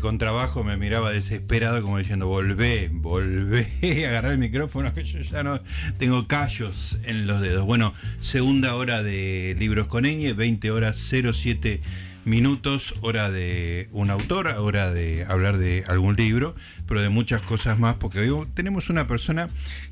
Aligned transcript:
contrabajo 0.00 0.64
me 0.64 0.76
miraba 0.76 1.10
desesperado 1.10 1.80
como 1.82 1.98
diciendo, 1.98 2.26
volvé, 2.26 2.90
volvé 2.92 3.66
a 4.06 4.08
agarrar 4.08 4.32
el 4.32 4.38
micrófono, 4.38 4.92
que 4.92 5.04
yo 5.04 5.20
ya 5.20 5.42
no 5.42 5.60
tengo 5.98 6.26
callos 6.26 6.98
en 7.04 7.26
los 7.26 7.40
dedos. 7.40 7.64
Bueno, 7.64 7.92
segunda 8.20 8.74
hora 8.74 9.02
de 9.02 9.56
Libros 9.58 9.86
con 9.86 10.04
Eñe, 10.04 10.32
20 10.32 10.70
horas 10.70 10.96
07 10.98 11.80
minutos, 12.24 12.94
hora 13.00 13.30
de 13.30 13.88
un 13.92 14.10
autor, 14.10 14.48
hora 14.48 14.92
de 14.92 15.24
hablar 15.24 15.58
de 15.58 15.84
algún 15.88 16.16
libro, 16.16 16.54
pero 16.86 17.00
de 17.00 17.08
muchas 17.08 17.42
cosas 17.42 17.78
más, 17.78 17.96
porque 17.96 18.20
hoy 18.20 18.46
tenemos 18.54 18.90
una 18.90 19.06
persona 19.06 19.48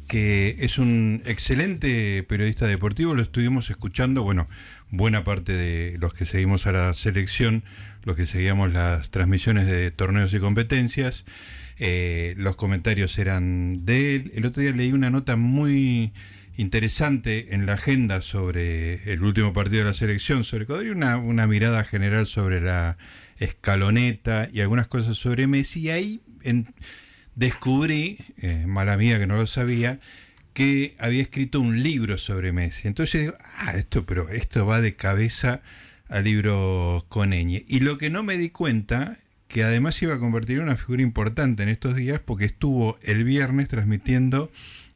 que 0.07 0.57
es 0.61 0.79
un 0.79 1.23
excelente 1.27 2.23
periodista 2.23 2.67
deportivo, 2.67 3.15
lo 3.15 3.23
estuvimos 3.23 3.71
escuchando, 3.71 4.23
bueno, 4.23 4.49
buena 4.91 5.25
parte 5.25 5.53
de 5.53 5.99
los 5.99 6.15
que 6.15 6.27
seguimos 6.27 6.67
a 6.67 6.73
la 6.73 6.95
selección, 6.95 7.65
los 8.09 8.17
que 8.17 8.27
seguíamos 8.27 8.73
las 8.73 9.11
transmisiones 9.11 9.67
de 9.67 9.91
torneos 9.91 10.33
y 10.33 10.39
competencias, 10.39 11.27
eh, 11.79 12.33
los 12.39 12.57
comentarios 12.57 13.19
eran 13.19 13.85
de 13.85 14.17
él. 14.17 14.33
El 14.35 14.47
otro 14.47 14.63
día 14.63 14.73
leí 14.73 14.93
una 14.93 15.11
nota 15.11 15.37
muy 15.37 16.15
interesante 16.57 17.55
en 17.55 17.67
la 17.67 17.75
agenda 17.75 18.23
sobre 18.23 19.13
el 19.13 19.23
último 19.23 19.53
partido 19.53 19.81
de 19.81 19.91
la 19.91 19.95
selección, 19.95 20.43
sobre 20.43 20.65
Codri, 20.65 20.89
una, 20.89 21.19
una 21.19 21.47
mirada 21.47 21.85
general 21.85 22.27
sobre 22.27 22.63
la 22.63 22.97
escaloneta 23.37 24.49
y 24.51 24.63
algunas 24.63 24.89
cosas 24.89 25.19
sobre 25.19 25.47
Messi. 25.47 25.81
Y 25.81 25.91
ahí 25.91 26.23
descubrí, 27.35 28.17
eh, 28.39 28.65
mala 28.67 28.97
mía 28.97 29.19
que 29.19 29.27
no 29.27 29.37
lo 29.37 29.47
sabía, 29.47 30.01
que 30.55 30.97
había 30.99 31.21
escrito 31.21 31.61
un 31.61 31.83
libro 31.83 32.17
sobre 32.17 32.53
Messi. 32.53 32.89
Entonces 32.89 33.21
digo, 33.21 33.35
ah, 33.59 33.73
esto, 33.77 34.07
pero 34.07 34.31
esto 34.31 34.65
va 34.65 34.81
de 34.81 34.97
cabeza 34.97 35.61
al 36.09 36.25
libro 36.25 37.05
con 37.09 37.33
Eñe. 37.33 37.65
Y 37.69 37.81
lo 37.81 37.99
que 37.99 38.11
no 38.11 38.23
me 38.23 38.39
di 38.39 38.51
cuenta, 38.51 39.19
que 39.47 39.65
además 39.65 40.01
iba 40.03 40.15
a 40.15 40.19
convertir 40.19 40.59
en 40.59 40.65
una 40.65 40.77
figura 40.77 41.03
importante 41.03 41.63
en 41.63 41.69
estos 41.69 41.97
días, 41.97 42.21
porque 42.25 42.45
estuvo 42.45 42.99
el 43.03 43.25
viernes 43.25 43.69
transmitiendo 43.69 44.51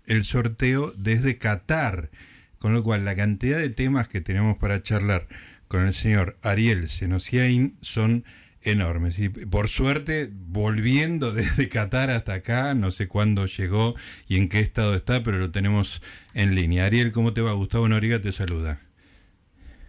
el 0.07 0.25
sorteo 0.25 0.93
desde 0.97 1.39
Qatar. 1.39 2.11
Con 2.59 2.75
lo 2.75 2.83
cual, 2.83 3.05
la 3.05 3.17
cantidad 3.17 3.59
de 3.59 3.71
temas 3.71 4.09
que 4.09 4.21
tenemos 4.21 4.57
para 4.57 4.83
charlar 4.83 5.27
con 5.69 5.87
el 5.87 5.95
señor 5.95 6.37
Ariel 6.43 6.89
Senosiain 6.89 7.77
son 7.81 8.25
enormes. 8.63 9.19
Y 9.19 9.29
por 9.29 9.69
suerte, 9.69 10.31
volviendo 10.33 11.33
desde 11.33 11.69
Qatar 11.69 12.11
hasta 12.11 12.35
acá, 12.35 12.75
no 12.75 12.91
sé 12.91 13.09
cuándo 13.09 13.47
llegó 13.47 13.95
y 14.29 14.37
en 14.37 14.49
qué 14.49 14.61
estado 14.61 14.95
está, 14.95 15.23
pero 15.23 15.39
lo 15.39 15.51
tenemos 15.51 16.03
en 16.35 16.55
línea. 16.55 16.85
Ariel, 16.85 17.13
¿cómo 17.13 17.33
te 17.33 17.41
va? 17.41 17.53
Gustavo 17.53 17.89
Noriga 17.89 18.21
te 18.21 18.33
saluda. 18.33 18.81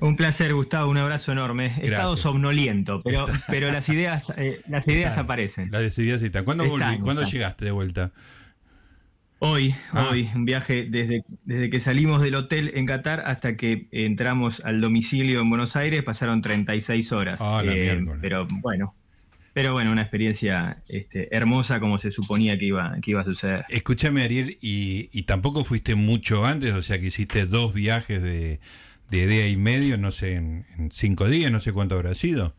Un 0.03 0.17
placer, 0.17 0.53
Gustavo, 0.53 0.91
un 0.91 0.97
abrazo 0.97 1.31
enorme. 1.31 1.77
He 1.81 1.85
estado 1.85 2.17
somnoliento, 2.17 3.01
pero, 3.03 3.25
pero 3.47 3.71
las 3.71 3.87
ideas, 3.87 4.33
eh, 4.35 4.59
las 4.67 4.85
ideas 4.85 5.17
aparecen. 5.17 5.71
Las 5.71 5.97
ideas 5.97 6.21
están. 6.21 6.43
¿Cuándo, 6.43 6.65
¿Cuándo 7.01 7.23
llegaste 7.23 7.63
de 7.63 7.71
vuelta? 7.71 8.11
Hoy, 9.39 9.73
ah. 9.93 10.09
hoy, 10.11 10.29
un 10.35 10.43
viaje 10.43 10.87
desde, 10.89 11.23
desde 11.45 11.69
que 11.69 11.79
salimos 11.79 12.21
del 12.21 12.35
hotel 12.35 12.71
en 12.75 12.85
Qatar 12.85 13.23
hasta 13.25 13.55
que 13.55 13.87
entramos 13.93 14.61
al 14.65 14.81
domicilio 14.81 15.39
en 15.39 15.49
Buenos 15.49 15.77
Aires, 15.77 16.03
pasaron 16.03 16.41
36 16.41 17.11
horas. 17.13 17.39
Ah, 17.41 17.61
eh, 17.65 18.05
pero 18.19 18.45
bueno, 18.45 18.93
pero 19.53 19.71
bueno, 19.71 19.93
una 19.93 20.01
experiencia 20.01 20.83
este, 20.89 21.33
hermosa 21.33 21.79
como 21.79 21.97
se 21.97 22.11
suponía 22.11 22.59
que 22.59 22.65
iba, 22.65 22.97
que 23.01 23.11
iba 23.11 23.21
a 23.21 23.25
suceder. 23.25 23.63
Escúchame, 23.69 24.23
Ariel, 24.23 24.57
y, 24.59 25.21
tampoco 25.23 25.63
fuiste 25.63 25.95
mucho 25.95 26.45
antes, 26.45 26.73
o 26.73 26.81
sea 26.81 26.99
que 26.99 27.05
hiciste 27.05 27.45
dos 27.45 27.73
viajes 27.73 28.21
de, 28.21 28.59
de 29.09 29.27
día 29.27 29.47
y 29.47 29.57
medio, 29.57 29.97
no 29.97 30.11
sé, 30.11 30.35
en, 30.35 30.65
cinco 30.91 31.27
días, 31.27 31.51
no 31.51 31.59
sé 31.59 31.71
cuánto 31.71 31.95
habrá 31.95 32.15
sido. 32.15 32.55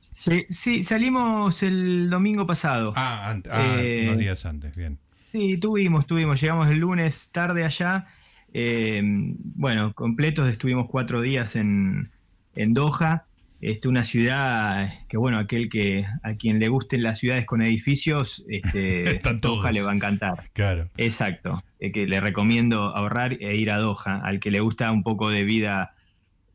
Sí, 0.00 0.46
sí 0.50 0.82
salimos 0.82 1.62
el 1.62 2.10
domingo 2.10 2.46
pasado. 2.46 2.92
Ah, 2.96 3.36
ah 3.50 3.80
eh, 3.80 4.04
unos 4.04 4.18
días 4.18 4.44
antes, 4.46 4.74
bien. 4.76 4.98
Sí, 5.30 5.56
tuvimos, 5.58 6.06
tuvimos. 6.06 6.40
Llegamos 6.40 6.68
el 6.68 6.78
lunes 6.78 7.28
tarde 7.32 7.64
allá. 7.64 8.06
Eh, 8.52 9.00
bueno, 9.04 9.94
completos, 9.94 10.48
estuvimos 10.50 10.88
cuatro 10.90 11.20
días 11.20 11.56
en, 11.56 12.10
en 12.54 12.74
Doha. 12.74 13.26
Este, 13.60 13.88
una 13.88 14.04
ciudad 14.04 14.90
que, 15.08 15.16
bueno, 15.16 15.38
aquel 15.38 15.68
que 15.68 16.06
a 16.22 16.34
quien 16.34 16.58
le 16.58 16.68
gusten 16.68 17.02
las 17.02 17.18
ciudades 17.18 17.44
con 17.44 17.60
edificios, 17.60 18.44
este, 18.48 19.20
Doha 19.40 19.70
le 19.72 19.82
va 19.82 19.92
a 19.92 19.94
encantar. 19.94 20.44
Claro. 20.52 20.88
Exacto. 20.96 21.62
Eh, 21.78 21.92
que 21.92 22.06
le 22.06 22.20
recomiendo 22.20 22.96
ahorrar 22.96 23.34
e 23.40 23.56
ir 23.56 23.70
a 23.70 23.78
Doha. 23.78 24.20
Al 24.24 24.40
que 24.40 24.50
le 24.50 24.60
gusta 24.60 24.90
un 24.90 25.02
poco 25.02 25.30
de 25.30 25.44
vida 25.44 25.94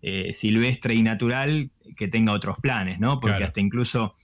eh, 0.02 0.34
silvestre 0.34 0.96
y 0.96 1.04
natural, 1.04 1.70
que 1.96 2.08
tenga 2.08 2.34
otros 2.34 2.58
planes, 2.60 3.00
¿no? 3.00 3.20
Porque 3.20 3.44
hasta 3.44 3.60
incluso 3.60 4.16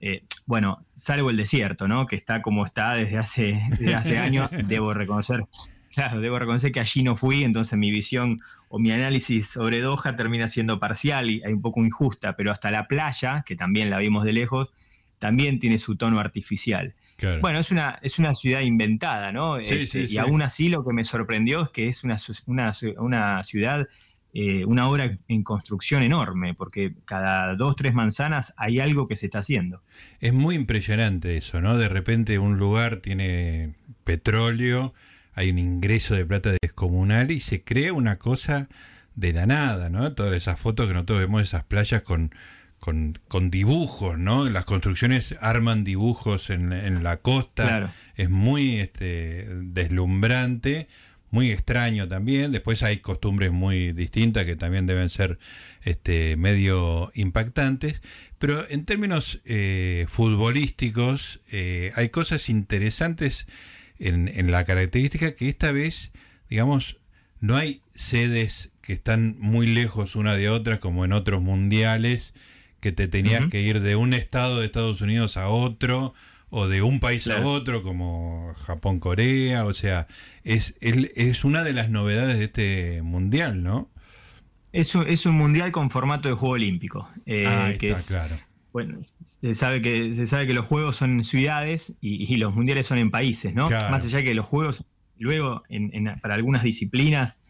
eh, 0.00 0.22
bueno, 0.46 0.84
salvo 0.94 1.30
el 1.30 1.36
desierto, 1.36 1.88
¿no? 1.88 2.06
Que 2.06 2.16
está 2.16 2.40
como 2.42 2.64
está 2.64 2.94
desde 2.94 3.18
hace, 3.18 3.62
hace 3.96 4.18
años, 4.18 4.48
debo 4.66 4.94
reconocer, 4.94 5.44
claro, 5.92 6.20
debo 6.20 6.38
reconocer 6.38 6.70
que 6.72 6.80
allí 6.80 7.02
no 7.02 7.16
fui, 7.16 7.42
entonces 7.42 7.76
mi 7.78 7.90
visión 7.90 8.40
o 8.68 8.78
mi 8.78 8.92
análisis 8.92 9.48
sobre 9.48 9.80
Doha 9.80 10.16
termina 10.16 10.48
siendo 10.48 10.78
parcial 10.78 11.30
y 11.30 11.42
un 11.46 11.62
poco 11.62 11.84
injusta, 11.84 12.36
pero 12.36 12.52
hasta 12.52 12.70
la 12.70 12.86
playa, 12.86 13.42
que 13.46 13.56
también 13.56 13.90
la 13.90 13.98
vimos 13.98 14.24
de 14.24 14.32
lejos, 14.32 14.68
también 15.18 15.58
tiene 15.58 15.78
su 15.78 15.96
tono 15.96 16.20
artificial. 16.20 16.94
Bueno, 17.40 17.58
es 17.58 17.72
una, 17.72 17.98
es 18.02 18.20
una 18.20 18.34
ciudad 18.36 18.60
inventada, 18.60 19.32
¿no? 19.32 19.56
Este, 19.56 20.04
y 20.08 20.18
aún 20.18 20.40
así 20.40 20.68
lo 20.68 20.84
que 20.84 20.92
me 20.92 21.02
sorprendió 21.02 21.62
es 21.62 21.70
que 21.70 21.88
es 21.88 22.04
una, 22.04 22.16
una, 22.46 22.72
una 22.98 23.42
ciudad 23.42 23.88
eh, 24.34 24.66
una 24.66 24.88
obra 24.90 25.18
en 25.26 25.42
construcción 25.42 26.02
enorme, 26.02 26.52
porque 26.52 26.92
cada 27.06 27.56
dos, 27.56 27.76
tres 27.76 27.94
manzanas 27.94 28.52
hay 28.58 28.78
algo 28.78 29.08
que 29.08 29.16
se 29.16 29.26
está 29.26 29.38
haciendo. 29.38 29.82
Es 30.20 30.34
muy 30.34 30.54
impresionante 30.54 31.36
eso, 31.38 31.62
¿no? 31.62 31.78
De 31.78 31.88
repente 31.88 32.38
un 32.38 32.58
lugar 32.58 32.98
tiene 32.98 33.74
petróleo, 34.04 34.92
hay 35.38 35.50
un 35.50 35.58
ingreso 35.58 36.16
de 36.16 36.26
plata 36.26 36.50
descomunal 36.60 37.30
y 37.30 37.38
se 37.38 37.62
crea 37.62 37.92
una 37.92 38.16
cosa 38.16 38.68
de 39.14 39.32
la 39.32 39.46
nada, 39.46 39.88
¿no? 39.88 40.12
Todas 40.12 40.34
esas 40.34 40.58
fotos 40.58 40.88
que 40.88 40.94
nosotros 40.94 41.20
vemos, 41.20 41.42
esas 41.42 41.62
playas 41.62 42.02
con, 42.02 42.34
con, 42.80 43.50
dibujos, 43.50 44.18
¿no? 44.18 44.48
Las 44.48 44.64
construcciones 44.64 45.36
arman 45.40 45.84
dibujos 45.84 46.50
en, 46.50 46.72
en 46.72 47.04
la 47.04 47.18
costa, 47.18 47.94
es 48.16 48.30
muy 48.30 48.80
este, 48.80 49.46
deslumbrante 49.62 50.88
muy 51.30 51.50
extraño 51.50 52.08
también. 52.08 52.52
Después 52.52 52.82
hay 52.82 52.98
costumbres 52.98 53.52
muy 53.52 53.92
distintas 53.92 54.44
que 54.46 54.56
también 54.56 54.86
deben 54.86 55.10
ser 55.10 55.38
este, 55.82 56.36
medio 56.36 57.10
impactantes. 57.14 58.02
Pero 58.38 58.68
en 58.70 58.84
términos 58.84 59.40
eh, 59.44 60.06
futbolísticos 60.08 61.40
eh, 61.50 61.92
hay 61.96 62.08
cosas 62.08 62.48
interesantes 62.48 63.46
en, 63.98 64.28
en, 64.28 64.50
la 64.50 64.64
característica 64.64 65.34
que 65.34 65.48
esta 65.48 65.72
vez, 65.72 66.12
digamos, 66.48 66.98
no 67.40 67.56
hay 67.56 67.82
sedes 67.94 68.70
que 68.80 68.92
están 68.92 69.36
muy 69.38 69.66
lejos 69.66 70.16
una 70.16 70.34
de 70.34 70.48
otra 70.48 70.78
como 70.78 71.04
en 71.04 71.12
otros 71.12 71.42
mundiales, 71.42 72.34
que 72.80 72.92
te 72.92 73.08
tenías 73.08 73.46
que 73.46 73.60
ir 73.60 73.80
de 73.80 73.96
un 73.96 74.14
estado 74.14 74.60
de 74.60 74.66
Estados 74.66 75.00
Unidos 75.00 75.36
a 75.36 75.48
otro 75.48 76.14
o 76.50 76.68
de 76.68 76.80
un 76.80 77.00
país 77.00 77.28
a 77.28 77.46
otro 77.46 77.82
como 77.82 78.54
Japón, 78.64 79.00
Corea, 79.00 79.66
o 79.66 79.74
sea, 79.74 80.06
es, 80.44 80.74
es 80.80 81.44
una 81.44 81.62
de 81.64 81.72
las 81.74 81.90
novedades 81.90 82.38
de 82.38 82.44
este 82.44 83.02
mundial, 83.02 83.62
¿no? 83.62 83.90
Es 84.72 84.94
un, 84.94 85.08
es 85.08 85.26
un 85.26 85.34
mundial 85.34 85.72
con 85.72 85.90
formato 85.90 86.28
de 86.28 86.34
juego 86.34 86.54
olímpico. 86.54 87.08
Eh, 87.26 87.76
que 87.80 87.90
es, 87.90 88.06
claro. 88.06 88.36
Bueno, 88.72 88.98
se 89.22 89.54
sabe 89.54 89.80
que 89.80 90.14
se 90.14 90.26
sabe 90.26 90.46
que 90.46 90.54
los 90.54 90.66
juegos 90.66 90.96
son 90.96 91.12
en 91.12 91.24
ciudades 91.24 91.96
y, 92.00 92.36
los 92.36 92.54
mundiales 92.54 92.86
son 92.86 92.98
en 92.98 93.10
países, 93.10 93.54
¿no? 93.54 93.70
Más 93.70 94.04
allá 94.04 94.22
que 94.22 94.34
los 94.34 94.46
juegos, 94.46 94.84
luego 95.18 95.62
en, 95.68 96.04
para 96.20 96.34
algunas 96.34 96.62
disciplinas, 96.62 97.42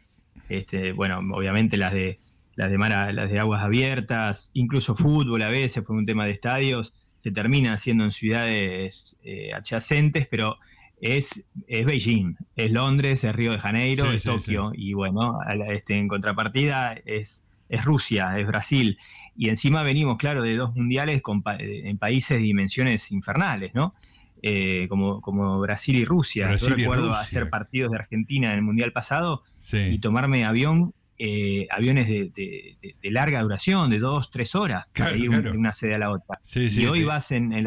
este, 0.49 0.93
bueno, 0.93 1.19
obviamente 1.35 1.76
las 1.76 1.93
de 1.93 2.20
las 2.55 2.70
de 2.70 2.79
mar, 2.79 3.15
las 3.15 3.31
de 3.31 3.38
aguas 3.38 3.62
abiertas, 3.62 4.50
incluso 4.53 4.97
fútbol 4.97 5.43
a 5.43 5.49
veces 5.49 5.85
por 5.85 5.94
un 5.94 6.06
tema 6.06 6.25
de 6.25 6.32
estadios, 6.32 6.93
se 7.23 7.31
termina 7.31 7.75
haciendo 7.75 8.05
en 8.05 8.11
ciudades 8.11 9.17
eh, 9.23 9.53
adyacentes, 9.53 10.26
pero 10.29 10.56
es, 11.00 11.47
es 11.69 11.87
Beijing, 11.87 12.37
es 12.56 12.73
Londres, 12.73 13.23
es 13.23 13.35
Río 13.35 13.53
de 13.53 13.61
Janeiro, 13.61 14.11
es 14.11 14.25
Tokio, 14.25 14.73
y 14.75 14.93
bueno, 14.93 15.38
este, 15.69 15.97
en 15.97 16.09
contrapartida 16.09 16.94
es, 17.05 17.44
es 17.69 17.85
Rusia, 17.85 18.37
es 18.38 18.47
Brasil, 18.47 18.99
y 19.38 19.49
encima 19.49 19.85
venimos, 19.85 20.19
claro, 20.19 20.43
de 20.43 20.56
dos 20.56 20.75
mundiales 20.75 21.23
en 21.58 21.96
países 21.96 22.38
de 22.38 22.43
dimensiones 22.43 23.12
infernales, 23.12 23.73
¿no? 23.73 23.94
Eh, 24.43 24.87
como, 24.88 25.20
como 25.20 25.61
Brasil 25.61 25.94
y 25.96 26.05
Rusia. 26.05 26.55
Yo 26.56 26.69
recuerdo 26.69 27.12
hacer 27.12 27.49
partidos 27.49 27.93
de 27.93 27.99
Argentina 27.99 28.50
en 28.50 28.56
el 28.56 28.62
mundial 28.62 28.93
pasado 28.93 29.44
y 29.73 29.99
tomarme 30.00 30.44
avión 30.44 30.93
eh, 31.20 31.67
aviones 31.70 32.06
de, 32.08 32.76
larga 33.02 33.43
duración, 33.43 33.90
de 33.90 33.99
dos, 33.99 34.31
tres 34.31 34.55
horas, 34.55 34.87
para 34.96 35.17
ir 35.17 35.31
de 35.31 35.50
una 35.50 35.73
sede 35.73 35.94
a 35.94 35.99
la 35.99 36.11
otra. 36.11 36.40
y 36.55 36.87
hoy 36.87 37.05
vas 37.05 37.31
en 37.32 37.52
el, 37.52 37.67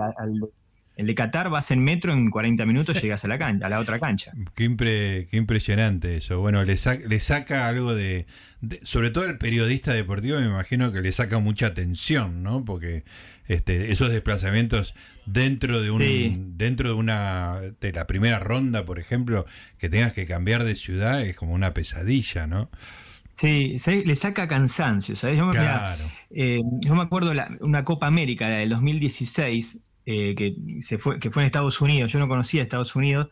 El 1.01 1.07
de 1.07 1.15
Qatar 1.15 1.49
vas 1.49 1.71
en 1.71 1.83
metro, 1.83 2.13
en 2.13 2.29
40 2.29 2.63
minutos 2.67 3.01
llegas 3.01 3.25
a 3.25 3.27
la 3.27 3.39
cancha, 3.39 3.65
a 3.65 3.69
la 3.69 3.79
otra 3.79 3.99
cancha. 3.99 4.33
Qué, 4.53 4.67
qué 5.31 5.37
impresionante 5.37 6.17
eso. 6.17 6.39
Bueno, 6.39 6.63
le, 6.63 6.75
le 7.07 7.19
saca 7.19 7.67
algo 7.67 7.95
de, 7.95 8.27
Sobre 8.83 9.09
todo 9.09 9.25
el 9.25 9.39
periodista 9.39 9.93
deportivo, 9.93 10.39
me 10.39 10.45
imagino 10.45 10.91
que 10.91 11.01
le 11.01 11.11
saca 11.11 11.39
mucha 11.39 11.65
atención, 11.65 12.43
¿no? 12.43 12.63
Porque 12.65 13.03
este, 13.47 13.91
esos 13.91 14.11
desplazamientos 14.11 14.93
dentro 15.25 15.81
de 15.81 15.89
un 15.89 16.55
dentro 16.55 16.89
de 16.89 16.95
una 16.95 17.59
de 17.79 17.91
la 17.93 18.05
primera 18.05 18.37
ronda, 18.37 18.85
por 18.85 18.99
ejemplo, 18.99 19.47
que 19.79 19.89
tengas 19.89 20.13
que 20.13 20.27
cambiar 20.27 20.63
de 20.65 20.75
ciudad 20.75 21.23
es 21.23 21.35
como 21.35 21.55
una 21.55 21.73
pesadilla, 21.73 22.45
¿no? 22.45 22.69
Sí, 23.39 23.77
le 23.87 24.15
saca 24.15 24.47
cansancio, 24.47 25.15
¿sabes? 25.15 25.39
Yo, 25.39 25.49
eh, 26.29 26.59
yo 26.81 26.93
me 26.93 27.01
acuerdo 27.01 27.33
la, 27.33 27.57
una 27.61 27.83
Copa 27.83 28.05
América 28.05 28.47
del 28.47 28.69
2016 28.69 29.79
eh, 30.05 30.35
que 30.35 30.55
se 30.81 30.97
fue 30.97 31.19
que 31.19 31.31
fue 31.31 31.43
en 31.43 31.47
Estados 31.47 31.81
Unidos. 31.81 32.11
Yo 32.11 32.19
no 32.19 32.27
conocía 32.27 32.61
Estados 32.61 32.95
Unidos 32.95 33.29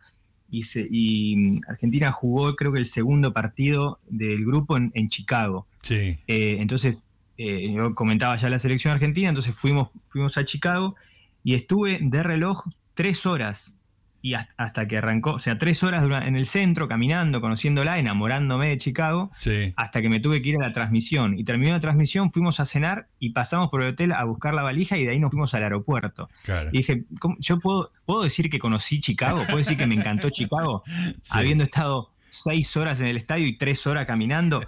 y, 0.50 0.66
y 0.90 1.36
mm, 1.36 1.62
Argentina 1.68 2.12
jugó 2.12 2.56
creo 2.56 2.72
que 2.72 2.80
el 2.80 2.86
segundo 2.86 3.34
partido 3.34 4.00
del 4.08 4.46
grupo 4.46 4.78
en, 4.78 5.10
Chicago. 5.10 5.68
Sí. 5.82 6.20
Eh, 6.28 6.58
entonces 6.60 7.04
eh, 7.38 7.72
yo 7.74 7.96
comentaba 7.96 8.36
ya 8.38 8.50
la 8.50 8.60
selección 8.60 8.94
argentina, 8.94 9.30
entonces 9.30 9.56
fuimos, 9.56 9.90
fuimos 10.08 10.38
a 10.38 10.46
Chicago 10.46 10.96
y 11.44 11.56
estuve 11.56 12.00
de 12.02 12.24
reloj 12.24 12.66
tres 12.94 13.26
horas 13.26 13.74
y 14.22 14.34
hasta 14.34 14.88
que 14.88 14.98
arrancó, 14.98 15.34
o 15.34 15.40
sea, 15.40 15.58
tres 15.58 15.82
horas 15.84 16.04
en 16.26 16.36
el 16.36 16.46
centro, 16.46 16.88
caminando, 16.88 17.42
conociéndola, 17.42 18.00
enamorándome 18.00 18.70
de 18.70 18.78
Chicago, 18.78 19.30
hasta 19.76 20.02
que 20.02 20.10
me 20.10 20.20
tuve 20.20 20.42
que 20.42 20.50
ir 20.50 20.56
a 20.58 20.68
la 20.68 20.74
transmisión. 20.74 21.38
Y 21.38 21.44
terminó 21.44 21.72
la 21.72 21.80
transmisión, 21.80 22.32
fuimos 22.32 22.60
a 22.60 22.66
cenar 22.66 23.08
y 23.20 23.32
pasamos 23.32 23.70
por 23.70 23.82
el 23.82 23.94
hotel 23.94 24.12
a 24.12 24.24
buscar 24.26 24.54
la 24.54 24.64
valija 24.64 24.98
y 24.98 25.06
de 25.06 25.12
ahí 25.12 25.20
nos 25.20 25.32
fuimos 25.32 25.54
al 25.54 25.64
aeropuerto. 25.64 26.30
Y 26.72 26.78
dije, 26.78 27.04
¿yo 27.40 27.60
puedo, 27.60 27.92
puedo 28.06 28.24
decir 28.24 28.50
que 28.50 28.60
conocí 28.60 29.00
Chicago? 29.00 29.44
¿Puedo 29.46 29.60
decir 29.60 29.78
que 29.78 29.88
me 29.88 29.96
encantó 29.96 30.30
Chicago? 30.32 30.84
Habiendo 31.30 31.64
estado 31.64 32.12
seis 32.30 32.76
horas 32.78 33.00
en 33.00 33.08
el 33.08 33.18
estadio 33.18 33.48
y 33.48 33.58
tres 33.58 33.88
horas 33.88 34.06
caminando 34.06 34.62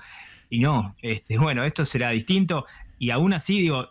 y 0.52 0.60
no, 0.60 0.96
este, 1.02 1.38
bueno, 1.38 1.64
esto 1.64 1.86
será 1.86 2.10
distinto. 2.10 2.66
Y 3.00 3.10
aún 3.10 3.34
así, 3.34 3.62
digo, 3.62 3.90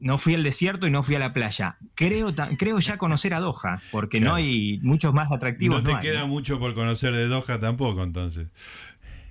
no 0.00 0.18
fui 0.18 0.34
al 0.34 0.42
desierto 0.42 0.86
y 0.86 0.90
no 0.90 1.02
fui 1.02 1.14
a 1.14 1.18
la 1.18 1.32
playa. 1.32 1.76
Creo, 1.94 2.34
creo 2.58 2.78
ya 2.78 2.98
conocer 2.98 3.34
a 3.34 3.40
Doha, 3.40 3.80
porque 3.90 4.20
no 4.20 4.34
hay 4.34 4.80
muchos 4.82 5.14
más 5.14 5.30
atractivos. 5.30 5.82
No 5.82 5.96
te 5.96 6.00
queda 6.00 6.26
mucho 6.26 6.58
por 6.58 6.74
conocer 6.74 7.14
de 7.14 7.28
Doha 7.28 7.60
tampoco, 7.60 8.02
entonces. 8.02 8.48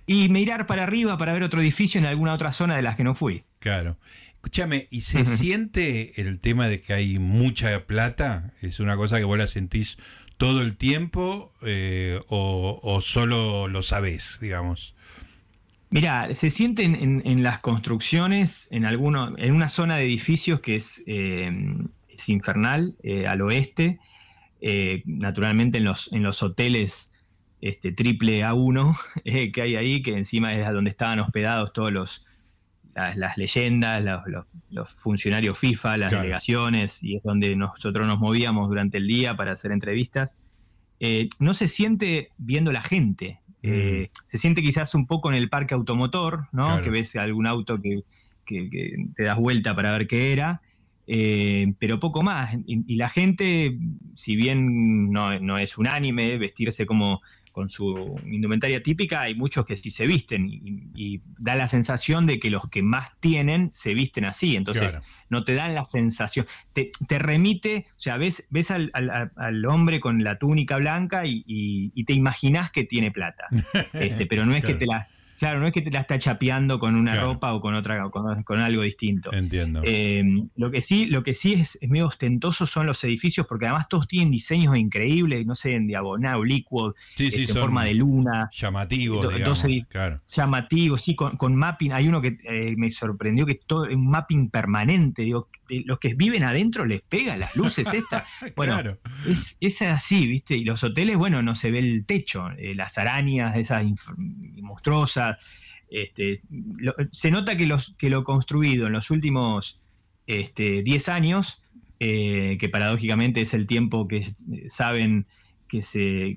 Y 0.05 0.29
mirar 0.29 0.65
para 0.65 0.83
arriba 0.83 1.17
para 1.17 1.33
ver 1.33 1.43
otro 1.43 1.61
edificio 1.61 1.99
en 1.99 2.05
alguna 2.05 2.33
otra 2.33 2.53
zona 2.53 2.75
de 2.75 2.81
las 2.81 2.95
que 2.95 3.03
no 3.03 3.15
fui. 3.15 3.43
Claro. 3.59 3.97
Escúchame, 4.35 4.87
¿y 4.89 5.01
se 5.01 5.25
siente 5.25 6.21
el 6.21 6.39
tema 6.39 6.69
de 6.69 6.79
que 6.79 6.93
hay 6.93 7.19
mucha 7.19 7.85
plata? 7.85 8.53
¿Es 8.61 8.79
una 8.79 8.95
cosa 8.95 9.17
que 9.17 9.25
vos 9.25 9.37
la 9.37 9.47
sentís 9.47 9.97
todo 10.37 10.61
el 10.61 10.77
tiempo 10.77 11.51
eh, 11.63 12.21
o, 12.29 12.79
o, 12.81 13.01
solo 13.01 13.67
lo 13.67 13.81
sabés, 13.81 14.37
digamos? 14.39 14.95
Mira, 15.91 16.35
se 16.35 16.51
sienten 16.51 17.23
en, 17.25 17.43
las 17.43 17.61
construcciones, 17.61 18.67
en 18.69 18.85
alguno, 18.85 19.35
en 19.37 19.55
una 19.55 19.69
zona 19.69 19.97
de 19.97 20.03
edificios 20.03 20.59
que 20.59 20.75
es, 20.75 21.01
eh, 21.07 21.51
infernal, 22.27 22.95
eh, 23.01 23.25
al 23.25 23.41
oeste, 23.41 23.99
eh, 24.61 25.01
naturalmente 25.05 25.79
en 25.79 25.85
los, 25.85 26.11
en 26.13 26.21
los 26.21 26.43
hoteles 26.43 27.11
este, 27.61 27.91
triple 27.91 28.41
A1 28.43 28.95
que 29.53 29.61
hay 29.61 29.75
ahí, 29.77 30.03
que 30.03 30.15
encima 30.15 30.53
es 30.53 30.71
donde 30.71 30.91
estaban 30.91 31.19
hospedados 31.19 31.73
todos 31.73 31.91
los 31.91 32.25
las, 33.15 33.37
leyendas, 33.37 34.03
los, 34.69 34.93
funcionarios 34.95 35.57
FIFA, 35.57 35.97
las 35.97 36.11
delegaciones, 36.11 37.01
y 37.01 37.15
es 37.15 37.23
donde 37.23 37.55
nosotros 37.55 38.05
nos 38.05 38.19
movíamos 38.19 38.67
durante 38.67 38.97
el 38.97 39.07
día 39.07 39.37
para 39.37 39.53
hacer 39.53 39.71
entrevistas. 39.71 40.37
no 41.39 41.53
se 41.53 41.69
siente 41.69 42.31
viendo 42.37 42.73
la 42.73 42.81
gente, 42.81 43.39
eh, 43.61 44.09
se 44.25 44.37
siente 44.37 44.61
quizás 44.61 44.95
un 44.95 45.05
poco 45.05 45.29
en 45.29 45.35
el 45.35 45.49
parque 45.49 45.73
automotor, 45.73 46.47
¿no? 46.51 46.81
Que 46.81 46.89
ves 46.89 47.15
algún 47.15 47.47
auto 47.47 47.79
que, 47.81 48.03
te 49.15 49.23
das 49.23 49.37
vuelta 49.37 49.75
para 49.75 49.91
ver 49.91 50.07
qué 50.07 50.31
era, 50.31 50.61
eh, 51.07 51.73
pero 51.77 51.99
poco 51.99 52.21
más. 52.21 52.55
Y, 52.65 52.95
la 52.95 53.09
gente, 53.09 53.77
si 54.15 54.35
bien 54.35 55.11
no, 55.11 55.39
no 55.39 55.57
es 55.57 55.77
unánime, 55.77 56.37
vestirse 56.37 56.85
como 56.85 57.21
con 57.59 57.69
su 57.69 58.17
indumentaria 58.25 58.81
típica, 58.81 59.19
hay 59.19 59.35
muchos 59.35 59.65
que 59.65 59.75
sí 59.75 59.89
se 59.89 60.07
visten 60.07 60.47
y, 60.49 61.19
da 61.37 61.57
la 61.57 61.67
sensación 61.67 62.25
de 62.25 62.39
que 62.39 62.49
los 62.49 62.69
que 62.69 62.81
más 62.81 63.11
tienen 63.19 63.69
se 63.73 63.93
visten 63.93 64.23
así, 64.23 64.55
entonces 64.55 64.97
no 65.29 65.43
te 65.43 65.55
dan 65.55 65.75
la 65.75 65.83
sensación, 65.83 66.47
te, 66.71 67.19
remite, 67.19 67.87
o 67.89 67.99
sea, 67.99 68.15
ves, 68.15 68.47
ves 68.49 68.71
al, 68.71 69.65
hombre 69.65 69.99
con 69.99 70.23
la 70.23 70.39
túnica 70.39 70.77
blanca 70.77 71.23
y, 71.25 71.91
te 72.07 72.13
imaginas 72.13 72.71
que 72.71 72.85
tiene 72.85 73.11
plata, 73.11 73.47
este, 73.93 74.25
pero 74.25 74.45
no 74.45 74.55
es 74.55 74.63
que 74.63 74.75
te 74.75 74.85
la 74.85 75.09
Claro, 75.39 75.61
no 75.61 75.67
es 75.67 75.71
que 75.71 75.81
te 75.81 75.89
la 75.89 76.01
está 76.01 76.19
chapeando 76.19 76.79
con 76.79 76.95
una 76.95 77.15
ropa 77.15 77.53
o 77.53 77.61
con 77.61 77.73
otra, 77.73 78.09
con, 78.09 78.59
algo 78.59 78.83
distinto. 78.83 79.31
Entiendo. 79.31 79.81
Eh, 79.85 80.21
lo 80.57 80.69
que 80.69 80.81
sí, 80.81 81.05
lo 81.05 81.23
que 81.23 81.33
sí 81.33 81.53
es, 81.53 81.79
medio 81.81 82.07
ostentoso 82.07 82.65
son 82.65 82.85
los 82.85 83.01
edificios, 83.05 83.47
porque 83.47 83.65
además 83.65 83.87
todos 83.87 84.05
tienen 84.05 84.31
diseños 84.31 84.77
increíbles, 84.77 85.45
no 85.45 85.55
sé, 85.55 85.75
en 85.75 85.87
diagonal, 85.87 86.41
liquid, 86.43 86.91
este, 87.17 87.43
en 87.43 87.47
forma 87.47 87.85
de 87.85 87.93
luna. 87.93 88.49
Llamativos, 88.51 89.33
digamos, 89.33 89.65
claro. 89.87 90.19
Llamativos, 90.27 91.01
sí, 91.03 91.15
con, 91.15 91.55
mapping. 91.55 91.93
Hay 91.93 92.09
uno 92.09 92.21
que 92.21 92.37
eh, 92.43 92.75
me 92.75 92.91
sorprendió 92.91 93.45
que 93.45 93.55
todo 93.65 93.83
un 93.83 94.09
mapping 94.09 94.49
permanente. 94.49 95.21
Digo, 95.21 95.47
los 95.85 95.99
que 95.99 96.13
viven 96.13 96.43
adentro 96.43 96.85
les 96.85 97.01
pega 97.01 97.37
las 97.37 97.55
luces 97.55 97.87
estas. 97.93 98.25
Bueno, 98.55 98.77
es, 99.27 99.55
es, 99.59 99.81
así, 99.81 100.27
¿viste? 100.27 100.55
Y 100.55 100.65
los 100.65 100.83
hoteles, 100.83 101.17
bueno, 101.17 101.41
no 101.41 101.55
se 101.55 101.71
ve 101.71 101.79
el 101.79 102.05
techo, 102.05 102.49
eh, 102.57 102.75
las 102.75 102.97
arañas 102.97 103.55
esas 103.57 103.85
monstruosas 104.61 105.37
este, 105.89 106.41
se 107.11 107.31
nota 107.31 107.57
que, 107.57 107.65
los, 107.65 107.95
que 107.97 108.09
lo 108.09 108.23
construido 108.23 108.87
en 108.87 108.93
los 108.93 109.09
últimos 109.09 109.79
este, 110.27 110.83
10 110.83 111.09
años, 111.09 111.61
eh, 111.99 112.57
que 112.59 112.69
paradójicamente 112.69 113.41
es 113.41 113.53
el 113.53 113.67
tiempo 113.67 114.07
que 114.07 114.31
saben 114.69 115.25
que 115.69 115.83
se, 115.83 116.35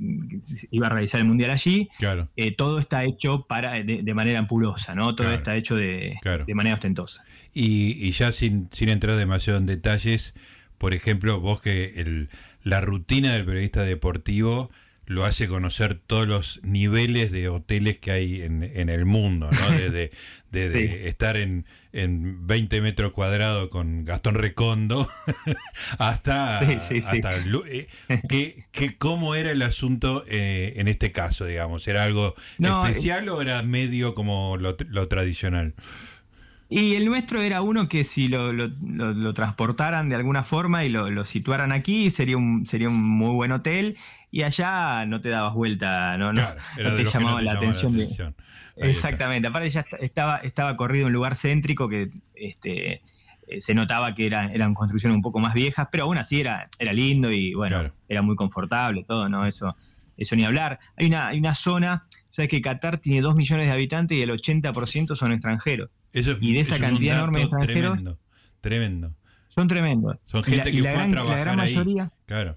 iba 0.70 0.86
a 0.86 0.90
realizar 0.90 1.20
el 1.20 1.26
mundial 1.26 1.50
allí, 1.50 1.88
eh, 2.36 2.54
todo 2.54 2.78
está 2.78 3.04
hecho 3.04 3.46
para 3.48 3.72
de, 3.82 4.14
manera 4.14 4.38
ampulosa, 4.38 4.94
¿no? 4.94 5.14
Todo 5.14 5.32
está 5.32 5.56
hecho 5.56 5.74
de, 5.74 6.16
manera 6.54 6.76
ostentosa. 6.76 7.24
Y, 7.52 8.10
ya 8.12 8.30
sin, 8.30 8.68
sin 8.70 8.88
entrar 8.88 9.16
demasiado 9.16 9.58
en 9.58 9.66
detalles, 9.66 10.34
por 10.78 10.94
ejemplo, 10.94 11.40
vos 11.40 11.60
que 11.60 12.00
el, 12.00 12.28
la 12.62 12.80
rutina 12.80 13.32
del 13.32 13.44
periodista 13.44 13.82
deportivo 13.82 14.70
lo 15.06 15.24
hace 15.24 15.48
conocer 15.48 15.94
todos 15.94 16.28
los 16.28 16.60
niveles 16.62 17.32
de 17.32 17.48
hoteles 17.48 17.98
que 17.98 18.12
hay 18.12 18.42
en, 18.42 18.62
el 18.62 19.04
mundo, 19.04 19.50
¿no? 19.50 19.70
Desde, 20.50 21.08
estar 21.08 21.36
en, 21.38 21.64
en, 21.92 22.46
20 22.46 22.82
metros 22.82 23.12
cuadrados 23.12 23.68
con 23.68 24.04
Gastón 24.04 24.34
Recondo 24.34 25.08
hasta, 25.98 26.62
eh, 26.62 27.86
que, 28.28 28.96
cómo 28.98 29.34
era 29.34 29.50
el 29.50 29.62
asunto 29.62 30.24
eh, 30.28 30.74
en 30.76 30.88
este 30.88 31.10
caso, 31.10 31.46
digamos. 31.46 31.88
¿Era 31.88 32.04
algo 32.04 32.34
especial 32.58 33.28
o 33.30 33.40
era 33.40 33.62
medio 33.62 34.14
como 34.14 34.56
lo, 34.58 34.76
tradicional? 35.08 35.74
Y 36.74 36.94
el 36.94 37.04
nuestro 37.04 37.42
era 37.42 37.60
uno 37.60 37.86
que 37.86 38.02
si 38.02 38.28
lo, 38.28 38.50
lo, 38.50 39.34
transportaran 39.34 40.08
de 40.08 40.14
alguna 40.14 40.42
forma 40.42 40.86
y 40.86 40.88
lo, 40.88 41.22
situaran 41.22 41.70
aquí, 41.70 42.10
sería 42.10 42.38
un, 42.38 42.66
sería 42.66 42.88
un 42.88 42.98
muy 42.98 43.34
buen 43.34 43.52
hotel 43.52 43.98
y 44.30 44.42
allá 44.42 45.04
no 45.04 45.20
te 45.20 45.28
dabas 45.28 45.52
vuelta, 45.52 46.16
no, 46.16 46.32
no, 46.32 46.42
te 46.76 47.04
llamaba 47.04 47.42
la 47.42 47.52
atención. 47.52 48.34
Exactamente, 48.76 49.48
aparte 49.48 49.68
ya 49.68 49.84
estaba, 50.00 50.38
estaba 50.38 50.74
corrido 50.78 51.02
en 51.02 51.08
un 51.08 51.12
lugar 51.12 51.36
céntrico 51.36 51.90
que 51.90 52.10
este, 52.34 53.02
eh, 53.48 53.60
se 53.60 53.74
notaba 53.74 54.14
que 54.14 54.24
era, 54.24 54.50
eran 54.50 54.72
construcciones 54.72 55.14
un 55.14 55.22
poco 55.22 55.40
más 55.40 55.52
viejas, 55.52 55.88
pero 55.92 56.04
aún 56.04 56.16
así 56.16 56.40
era, 56.40 56.70
era 56.78 56.94
lindo 56.94 57.30
y 57.30 57.52
bueno, 57.52 57.92
era 58.08 58.22
muy 58.22 58.34
confortable 58.34 59.04
todo, 59.04 59.28
¿no? 59.28 59.46
Eso, 59.46 59.76
eso 60.16 60.36
ni 60.36 60.46
hablar. 60.46 60.80
Hay 60.96 61.08
una, 61.08 61.28
hay 61.28 61.38
una 61.38 61.54
zona, 61.54 62.06
sabes 62.32 62.48
que 62.48 62.60
Qatar 62.60 62.98
tiene 62.98 63.20
2 63.20 63.36
millones 63.36 63.66
de 63.66 63.72
habitantes 63.72 64.18
y 64.18 64.22
el 64.22 64.30
80% 64.30 65.14
son 65.14 65.32
extranjeros. 65.32 65.90
y 66.12 66.52
de 66.52 66.60
esa 66.60 66.80
cantidad 66.80 67.18
enorme 67.18 67.38
de 67.38 67.44
extranjeros. 67.44 67.92
Tremendo, 67.92 68.18
tremendo. 68.60 69.14
Son 69.54 69.68
tremendos. 69.68 70.16
Son 70.24 70.42
gente 70.42 70.72
que 70.72 70.80
fue 70.80 70.90
a 70.90 71.08
trabajar 71.08 71.60
ahí. 71.60 71.76
Claro. 72.26 72.56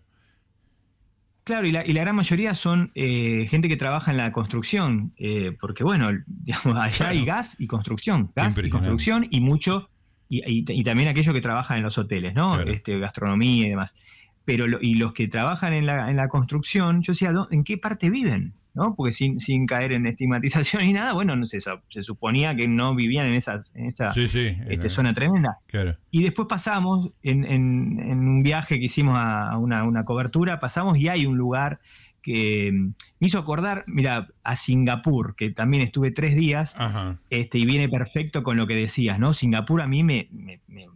Claro, 1.44 1.68
y 1.68 1.72
la, 1.72 1.84
gran 1.84 2.16
mayoría 2.16 2.56
son 2.56 2.92
eh, 2.96 3.46
gente 3.50 3.68
que 3.68 3.78
trabaja 3.78 4.10
en 4.10 4.18
la 4.18 4.32
construcción, 4.32 5.14
eh, 5.18 5.56
porque 5.62 5.84
bueno, 5.84 6.10
digamos, 6.26 6.76
allá 6.84 7.10
hay 7.10 7.24
gas 7.24 7.60
y 7.60 7.68
construcción, 7.68 8.32
gas 8.36 8.58
y 8.58 8.70
construcción 8.70 9.28
y 9.30 9.42
mucho, 9.42 9.90
y, 10.28 10.84
también 10.84 11.08
aquellos 11.08 11.36
que 11.36 11.42
trabajan 11.42 11.78
en 11.78 11.84
los 11.84 12.00
hoteles, 12.00 12.34
¿no? 12.34 12.60
Este, 12.62 12.98
gastronomía 12.98 13.68
y 13.68 13.70
demás. 13.70 13.94
Pero 14.44 14.66
y 14.82 14.96
los 14.96 15.14
que 15.14 15.28
trabajan 15.28 15.74
en 15.74 15.86
la, 15.86 16.10
en 16.10 16.16
la 16.16 16.30
construcción, 16.30 17.04
yo 17.04 17.12
decía, 17.12 17.32
¿en 17.52 17.64
qué 17.64 17.78
parte 17.78 18.10
viven? 18.10 18.54
¿No? 18.76 18.94
Porque 18.96 19.14
sin, 19.14 19.40
sin 19.40 19.66
caer 19.66 19.94
en 19.94 20.06
estigmatización 20.06 20.84
y 20.84 20.94
nada, 20.94 21.14
bueno, 21.14 21.36
no 21.36 21.46
sé, 21.46 21.60
se 21.60 22.02
suponía 22.04 22.56
que 22.56 22.68
no 22.68 22.94
vivían 22.94 23.26
en, 23.28 23.34
esas, 23.34 23.74
en 23.76 23.88
esa 23.88 24.14
este, 24.14 24.90
zona 24.90 25.14
tremenda. 25.14 25.60
Y 26.12 26.24
después 26.24 26.48
pasamos, 26.48 27.10
en, 27.24 27.46
en, 27.46 28.20
un 28.20 28.44
viaje 28.44 28.78
que 28.78 28.86
hicimos 28.86 29.18
a 29.18 29.58
una, 29.58 29.84
una 29.84 30.04
cobertura, 30.04 30.60
pasamos 30.60 30.98
y 30.98 31.08
hay 31.08 31.26
un 31.26 31.38
lugar 31.38 31.80
que 32.22 32.72
mm, 32.74 32.94
me 33.20 33.28
hizo 33.28 33.40
acordar, 33.40 33.86
mira, 33.88 34.28
a 34.44 34.56
Singapur, 34.56 35.36
que 35.36 35.52
también 35.52 35.84
estuve 35.84 36.12
tres 36.12 36.36
días, 36.36 36.76
este, 37.30 37.60
y 37.60 37.66
viene 37.66 37.88
perfecto 37.88 38.44
con 38.44 38.58
lo 38.58 38.68
que 38.68 38.76
decías, 38.76 39.20
¿no? 39.20 39.34
Singapur 39.34 39.82
a 39.82 39.88
mí 39.88 40.04
me, 40.04 40.28
me, 40.32 40.60
me, 40.68 40.88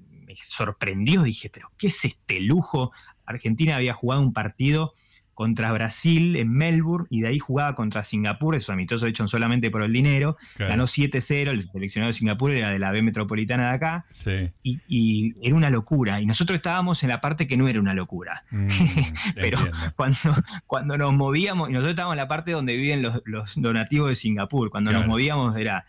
sorprendió, 0.44 1.24
dije, 1.24 1.50
pero 1.50 1.72
¿qué 1.78 1.88
es 1.88 2.06
este 2.06 2.40
lujo? 2.40 2.92
Argentina 3.26 3.76
había 3.76 3.94
jugado 3.94 4.22
un 4.22 4.32
partido 4.32 4.94
contra 5.40 5.72
Brasil 5.72 6.36
en 6.36 6.52
Melbourne 6.52 7.08
y 7.10 7.22
de 7.22 7.30
ahí 7.30 7.40
jugaba 7.40 7.74
contra 7.74 8.04
Singapur, 8.04 8.58
esos 8.58 8.72
amistosos 8.72 9.08
hechos 9.08 9.32
solamente 9.32 9.72
por 9.72 9.82
el 9.84 9.94
dinero, 9.94 10.36
ganó 10.58 10.84
7-0, 10.84 11.48
el 11.48 11.70
seleccionado 11.70 12.12
de 12.12 12.14
Singapur 12.18 12.52
era 12.52 12.72
de 12.72 12.78
la 12.78 12.92
B 12.92 13.02
metropolitana 13.02 13.70
de 13.70 13.76
acá, 13.76 14.06
y, 14.64 15.34
era 15.42 15.56
una 15.56 15.70
locura, 15.70 16.20
y 16.20 16.26
nosotros 16.26 16.58
estábamos 16.58 17.04
en 17.04 17.10
la 17.10 17.22
parte 17.22 17.48
que 17.48 17.56
no 17.56 17.70
era 17.70 17.80
una 17.80 17.94
locura, 17.94 18.44
mm, 18.52 18.68
pero 19.36 19.60
cuando, 19.96 20.18
cuando 20.68 20.98
nos 20.98 21.14
movíamos, 21.14 21.70
y 21.70 21.72
nosotros 21.72 21.92
estábamos 21.92 22.16
en 22.16 22.18
la 22.18 22.28
parte 22.28 22.52
donde 22.52 22.76
viven 22.76 23.02
los, 23.02 23.22
donativos 23.56 24.10
de 24.10 24.18
Singapur, 24.18 24.70
cuando 24.70 24.92
nos 24.92 25.08
movíamos 25.08 25.58
era 25.58 25.86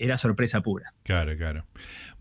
era 0.00 0.16
sorpresa 0.16 0.62
pura. 0.62 0.94
Claro, 1.02 1.36
claro. 1.36 1.66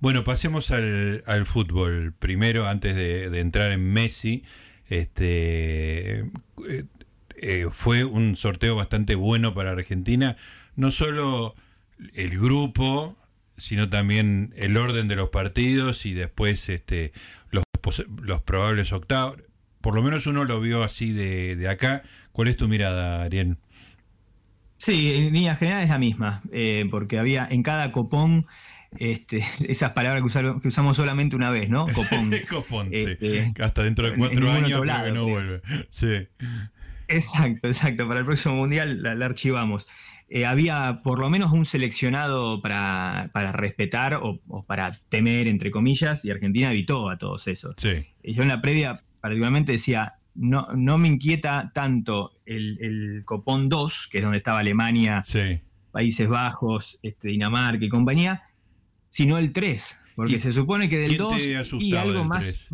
Bueno, 0.01 0.25
pasemos 0.25 0.69
al, 0.69 1.45
fútbol. 1.45 2.13
Primero, 2.19 2.67
antes 2.67 2.93
de, 2.93 3.39
entrar 3.39 3.71
en 3.71 3.93
Messi, 3.93 4.43
este, 4.89 6.19
eh, 6.19 6.85
eh, 7.37 7.67
fue 7.71 8.03
un 8.03 8.35
sorteo 8.35 8.75
bastante 8.75 9.15
bueno 9.15 9.53
para 9.53 9.71
Argentina, 9.71 10.35
no 10.75 10.91
solo 10.91 11.55
el 12.13 12.39
grupo, 12.39 13.17
sino 13.57 13.89
también 13.89 14.53
el 14.55 14.77
orden 14.77 15.07
de 15.07 15.15
los 15.15 15.29
partidos 15.29 16.05
y 16.05 16.13
después 16.13 16.69
este, 16.69 17.13
los, 17.51 17.63
los 18.21 18.41
probables 18.41 18.91
octavos. 18.91 19.37
Por 19.81 19.95
lo 19.95 20.03
menos 20.03 20.27
uno 20.27 20.43
lo 20.43 20.59
vio 20.59 20.83
así 20.83 21.13
de, 21.13 21.55
de 21.55 21.69
acá. 21.69 22.03
¿Cuál 22.31 22.49
es 22.49 22.57
tu 22.57 22.67
mirada, 22.67 23.23
Ariel? 23.23 23.57
Sí, 24.77 25.13
en 25.13 25.33
línea 25.33 25.55
general 25.57 25.83
es 25.83 25.89
la 25.89 25.99
misma, 25.99 26.41
eh, 26.53 26.87
porque 26.89 27.19
había 27.19 27.45
en 27.49 27.63
cada 27.63 27.91
copón 27.91 28.47
este, 28.97 29.45
esas 29.67 29.91
palabras 29.91 30.23
que, 30.23 30.67
usamos 30.67 30.97
solamente 30.97 31.35
una 31.35 31.49
vez, 31.49 31.69
¿no? 31.69 31.85
Copón. 31.87 32.31
Copón, 32.49 32.89
sí. 32.89 32.95
Este, 32.95 33.53
Hasta 33.61 33.83
dentro 33.83 34.09
de 34.09 34.17
cuatro 34.17 34.51
años 34.51 34.81
creo 34.81 35.03
que 35.03 35.11
no 35.11 35.27
vuelve. 35.27 35.61
Sí. 35.89 36.27
Exacto, 37.07 37.67
exacto. 37.67 38.07
Para 38.07 38.19
el 38.19 38.25
próximo 38.25 38.55
mundial 38.55 39.01
la, 39.01 39.25
archivamos. 39.25 39.87
Eh, 40.31 40.45
había 40.45 41.01
por 41.03 41.17
lo 41.17 41.29
menos 41.29 41.51
un 41.51 41.65
seleccionado 41.65 42.61
para, 42.61 43.31
respetar 43.51 44.19
o, 44.21 44.39
para 44.67 44.99
temer, 45.09 45.47
entre 45.47 45.71
comillas, 45.71 46.23
y 46.23 46.29
Argentina 46.29 46.71
evitó 46.71 47.09
a 47.09 47.17
todos 47.17 47.47
esos. 47.47 47.73
Sí. 47.77 48.05
Yo 48.23 48.43
en 48.43 48.49
la 48.49 48.61
previa 48.61 49.01
particularmente 49.21 49.71
decía, 49.71 50.19
no, 50.35 50.67
no 50.75 50.99
me 50.99 51.07
inquieta 51.07 51.71
tanto 51.73 52.33
el, 52.45 53.23
Copón 53.25 53.69
2, 53.69 54.07
que 54.11 54.19
es 54.19 54.23
donde 54.23 54.37
estaba 54.37 54.59
Alemania, 54.59 55.23
Países 55.91 56.27
Bajos, 56.27 56.99
este, 57.01 57.29
Dinamarca 57.29 57.83
y 57.83 57.89
compañía, 57.89 58.43
sino 59.09 59.37
el 59.37 59.51
3, 59.51 59.97
porque 60.15 60.39
se 60.39 60.51
supone 60.51 60.89
que 60.89 60.97
del 60.97 61.17
2 61.17 61.35
y 61.79 61.95
algo 61.95 62.23
más, 62.23 62.69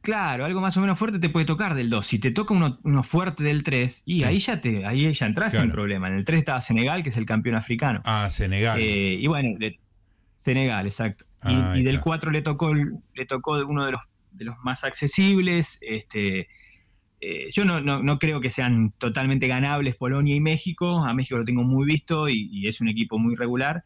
Claro, 0.00 0.46
algo 0.46 0.60
más 0.60 0.76
o 0.76 0.80
menos 0.80 0.98
fuerte 0.98 1.18
te 1.18 1.28
puede 1.28 1.44
tocar 1.44 1.74
del 1.74 1.90
2. 1.90 2.06
Si 2.06 2.18
te 2.18 2.30
toca 2.30 2.54
uno, 2.54 3.02
fuerte 3.02 3.44
del 3.44 3.62
3, 3.62 4.04
y 4.06 4.22
ahí 4.24 4.38
ya 4.38 4.60
te 4.60 4.86
ahí 4.86 5.12
ya 5.12 5.26
entras 5.26 5.52
sin 5.52 5.70
problema. 5.70 6.08
En 6.08 6.14
el 6.14 6.24
3 6.24 6.38
estaba 6.38 6.60
Senegal, 6.60 7.02
que 7.02 7.10
es 7.10 7.16
el 7.16 7.26
campeón 7.26 7.56
africano. 7.56 8.00
Ah, 8.04 8.28
Senegal. 8.30 8.78
Eh, 8.80 9.18
y 9.20 9.26
bueno, 9.26 9.58
Senegal, 10.44 10.86
exacto. 10.86 11.24
y, 11.44 11.52
ah, 11.52 11.72
del 11.74 12.00
4 12.00 12.30
le 12.30 12.42
tocó 12.42 12.72
le 12.74 13.26
tocó 13.26 13.52
uno 13.66 13.84
de 13.84 13.92
los 13.92 14.00
de 14.32 14.44
los 14.44 14.56
más 14.62 14.84
accesibles. 14.84 15.78
Este, 15.82 16.48
eh, 17.20 17.48
yo 17.52 17.64
no, 17.64 17.80
no, 17.80 18.18
creo 18.18 18.40
que 18.40 18.50
sean 18.50 18.92
totalmente 18.98 19.48
ganables 19.48 19.96
Polonia 19.96 20.34
y 20.34 20.40
México. 20.40 21.04
A 21.04 21.14
México 21.14 21.38
lo 21.38 21.44
tengo 21.44 21.64
muy 21.64 21.86
visto 21.86 22.28
y, 22.28 22.66
es 22.66 22.80
un 22.80 22.88
equipo 22.88 23.18
muy 23.18 23.34
regular. 23.34 23.84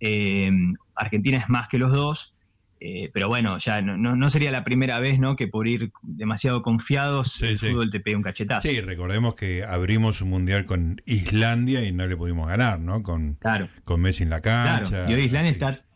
Eh, 0.00 0.50
Argentina 0.94 1.38
es 1.38 1.48
más 1.48 1.68
que 1.68 1.78
los 1.78 1.92
dos. 1.92 2.32
Eh, 2.78 3.10
pero 3.14 3.28
bueno, 3.28 3.56
ya 3.56 3.80
no, 3.80 4.30
sería 4.30 4.50
la 4.50 4.62
primera 4.62 5.00
vez 5.00 5.18
¿no? 5.18 5.34
que 5.34 5.48
por 5.48 5.66
ir 5.66 5.92
demasiado 6.02 6.60
confiados 6.60 7.40
el 7.42 7.58
fútbol 7.58 7.90
te 7.90 8.00
pegue 8.00 8.16
un 8.16 8.22
cachetazo. 8.22 8.68
Sí, 8.68 8.82
recordemos 8.82 9.34
que 9.34 9.64
abrimos 9.64 10.20
un 10.20 10.28
mundial 10.28 10.66
con 10.66 11.00
Islandia 11.06 11.82
y 11.82 11.92
no 11.92 12.06
le 12.06 12.18
pudimos 12.18 12.48
ganar, 12.48 12.78
¿no? 12.78 13.02
Con, 13.02 13.38
con 13.84 14.00
Messi 14.02 14.24
en 14.24 14.30
la 14.30 14.42
cancha. 14.42 14.90
Claro. 14.90 15.10
Y 15.10 15.14
hoy 15.14 15.22
Islandia 15.22 15.52
está 15.52 15.86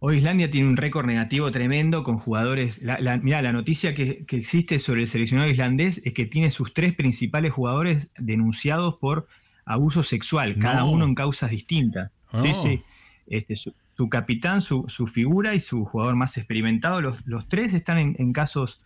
Hoy 0.00 0.18
Islandia 0.18 0.48
tiene 0.48 0.68
un 0.68 0.76
récord 0.76 1.06
negativo 1.06 1.50
tremendo 1.50 2.04
con 2.04 2.18
jugadores. 2.18 2.80
La, 2.82 3.16
mira, 3.16 3.42
la 3.42 3.52
noticia 3.52 3.94
que, 3.94 4.24
existe 4.28 4.78
sobre 4.78 5.02
el 5.02 5.08
seleccionado 5.08 5.50
islandés 5.50 6.00
es 6.04 6.14
que 6.14 6.24
tiene 6.24 6.52
sus 6.52 6.72
tres 6.72 6.94
principales 6.94 7.52
jugadores 7.52 8.08
denunciados 8.16 8.96
por 8.96 9.26
abuso 9.64 10.04
sexual, 10.04 10.56
cada 10.60 10.84
uno 10.84 11.04
en 11.04 11.14
causas 11.16 11.50
distintas. 11.50 12.12
Sí, 12.30 12.52
sí. 12.62 12.82
Este, 13.30 13.56
su, 13.56 14.08
capitán, 14.08 14.60
su, 14.60 14.86
figura 15.12 15.54
y 15.54 15.60
su 15.60 15.84
jugador 15.84 16.16
más 16.16 16.36
experimentado, 16.36 17.00
los, 17.00 17.48
tres 17.48 17.74
están 17.74 18.14
en, 18.16 18.32
casos 18.32 18.80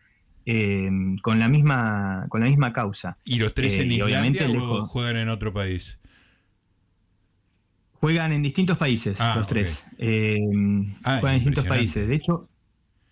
eh, 0.47 0.91
con, 1.23 1.39
la 1.39 1.49
misma, 1.49 2.27
con 2.29 2.41
la 2.41 2.49
misma 2.49 2.73
causa. 2.73 3.19
¿Y 3.25 3.39
los 3.39 3.55
tres 3.55 3.75
en 3.75 3.93
eh, 3.93 3.95
Islandia 3.97 4.49
o 4.61 4.85
juegan 4.85 5.17
en 5.17 5.29
otro 5.29 5.53
país? 5.53 5.99
Juegan 7.93 8.33
en 8.33 8.43
distintos 8.43 8.79
países, 8.79 9.21
ah, 9.21 9.35
los 9.37 9.47
tres. 9.47 9.85
Eh, 9.99 10.41
ah, 11.05 11.19
juegan 11.21 11.39
en 11.39 11.45
distintos 11.45 11.67
países. 11.67 12.09
De 12.09 12.17
hecho, 12.17 12.49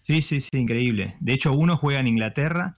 sí, 0.04 0.22
sí, 0.22 0.40
sí, 0.40 0.48
increíble. 0.52 1.16
De 1.20 1.34
hecho, 1.34 1.52
uno 1.52 1.76
juega 1.76 2.00
en 2.00 2.08
Inglaterra 2.08 2.76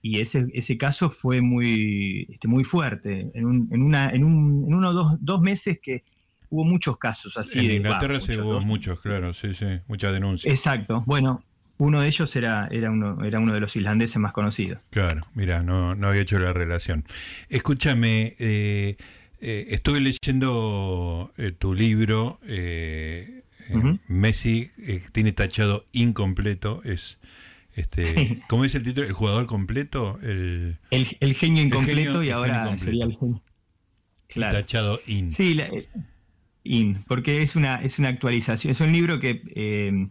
y 0.00 0.18
ese, 0.18 0.46
ese 0.54 0.76
caso 0.76 1.10
fue 1.10 1.40
muy, 1.40 2.26
este, 2.30 2.48
muy 2.48 2.64
fuerte. 2.64 3.30
En, 3.34 3.46
un, 3.46 3.68
en, 3.70 3.82
una, 3.82 4.10
en, 4.10 4.24
un, 4.24 4.64
en 4.66 4.74
uno 4.74 4.88
o 4.88 4.92
dos, 4.92 5.16
dos 5.20 5.40
meses 5.40 5.78
que 5.80 6.02
hubo 6.52 6.64
muchos 6.64 6.98
casos 6.98 7.36
así. 7.38 7.58
En 7.58 7.70
Inglaterra 7.70 8.20
sí 8.20 8.36
hubo 8.36 8.60
muchos, 8.60 9.00
claro, 9.00 9.32
sí, 9.32 9.54
sí, 9.54 9.80
muchas 9.88 10.12
denuncias. 10.12 10.52
Exacto. 10.52 11.02
Bueno, 11.06 11.42
uno 11.78 12.02
de 12.02 12.08
ellos 12.08 12.36
era, 12.36 12.68
era, 12.70 12.90
uno, 12.90 13.24
era 13.24 13.40
uno 13.40 13.54
de 13.54 13.60
los 13.60 13.74
islandeses 13.74 14.18
más 14.18 14.32
conocidos. 14.32 14.78
Claro, 14.90 15.22
mira, 15.34 15.62
no, 15.62 15.94
no 15.94 16.08
había 16.08 16.20
hecho 16.20 16.38
la 16.38 16.52
relación. 16.52 17.04
Escúchame, 17.48 18.36
eh, 18.38 18.96
eh, 19.40 19.66
estuve 19.70 20.00
leyendo 20.00 21.32
eh, 21.38 21.52
tu 21.52 21.72
libro, 21.72 22.38
eh, 22.46 23.44
Messi 24.06 24.70
tiene 25.12 25.32
tachado 25.32 25.86
incompleto, 25.92 26.82
es 26.84 27.18
este, 27.74 28.42
¿cómo 28.48 28.66
es 28.66 28.74
el 28.74 28.82
título? 28.82 29.06
¿El 29.06 29.14
jugador 29.14 29.46
completo? 29.46 30.18
El, 30.22 30.76
el, 30.90 31.34
genio 31.34 31.62
incompleto 31.62 32.22
y 32.22 32.28
ahora 32.28 32.76
sería 32.76 33.06
el 33.06 33.16
genio. 33.16 33.42
Claro. 34.28 34.58
Tachado 34.58 35.00
in. 35.06 35.32
Sí, 35.32 35.58
in, 36.64 37.04
porque 37.08 37.42
es 37.42 37.56
una, 37.56 37.76
es 37.76 37.98
una 37.98 38.08
actualización, 38.08 38.72
es 38.72 38.80
un 38.80 38.92
libro 38.92 39.18
que, 39.18 40.10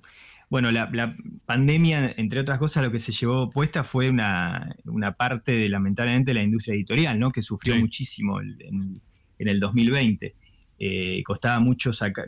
bueno, 0.49 0.71
la, 0.71 1.15
pandemia, 1.45 2.13
entre 2.17 2.39
otras 2.41 2.59
cosas, 2.59 2.83
lo 2.83 2.91
que 2.91 2.99
se 2.99 3.11
llevó 3.11 3.49
puesta 3.49 3.83
fue 3.83 4.09
una, 4.09 4.75
una 4.85 5.13
parte 5.13 5.53
de, 5.53 5.69
lamentablemente, 5.69 6.33
la 6.33 6.43
industria 6.43 6.75
editorial, 6.75 7.17
¿no? 7.19 7.31
Que 7.31 7.41
sufrió 7.41 7.75
muchísimo 7.77 8.41
en, 8.41 9.01
en 9.39 9.47
el 9.47 9.59
2020. 9.59 10.35
Eh, 10.83 11.21
costaba 11.23 11.59
mucho 11.59 11.93
sacar, 11.93 12.25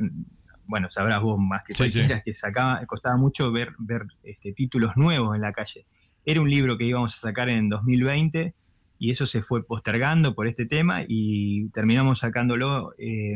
bueno, 0.66 0.90
sabrás 0.92 1.22
vos 1.22 1.40
más 1.40 1.64
que 1.64 1.74
cualquiera, 1.74 2.22
que 2.22 2.34
sacaba, 2.34 2.86
costaba 2.86 3.18
mucho 3.18 3.52
ver, 3.52 3.74
ver 3.80 4.04
este, 4.24 4.54
títulos 4.54 4.96
nuevos 4.96 5.36
en 5.36 5.42
la 5.42 5.52
calle. 5.54 5.86
Era 6.26 6.42
un 6.42 6.50
libro 6.50 6.78
que 6.78 6.86
íbamos 6.86 7.16
a 7.16 7.20
sacar 7.20 7.50
en 7.50 7.70
2020 7.70 8.54
y 9.00 9.12
eso 9.12 9.26
se 9.26 9.42
fue 9.42 9.66
postergando 9.66 10.36
por 10.36 10.48
este 10.48 10.66
tema 10.66 11.02
y 11.08 11.70
terminamos 11.70 12.20
sacándolo 12.20 12.94
eh, 12.98 13.36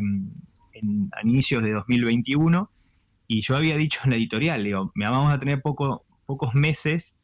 en, 0.82 1.10
a 1.14 1.28
inicios 1.28 1.64
de 1.64 1.72
2021 1.72 2.70
y 3.28 3.42
yo 3.42 3.56
había 3.56 3.76
dicho 3.76 4.00
en 4.04 4.12
la 4.12 4.16
editorial, 4.16 4.64
digo, 4.64 4.92
vamos 4.96 5.34
a 5.34 5.40
tener 5.40 5.62
poco, 5.62 6.06
pocos 6.26 6.54
meses 6.54 7.18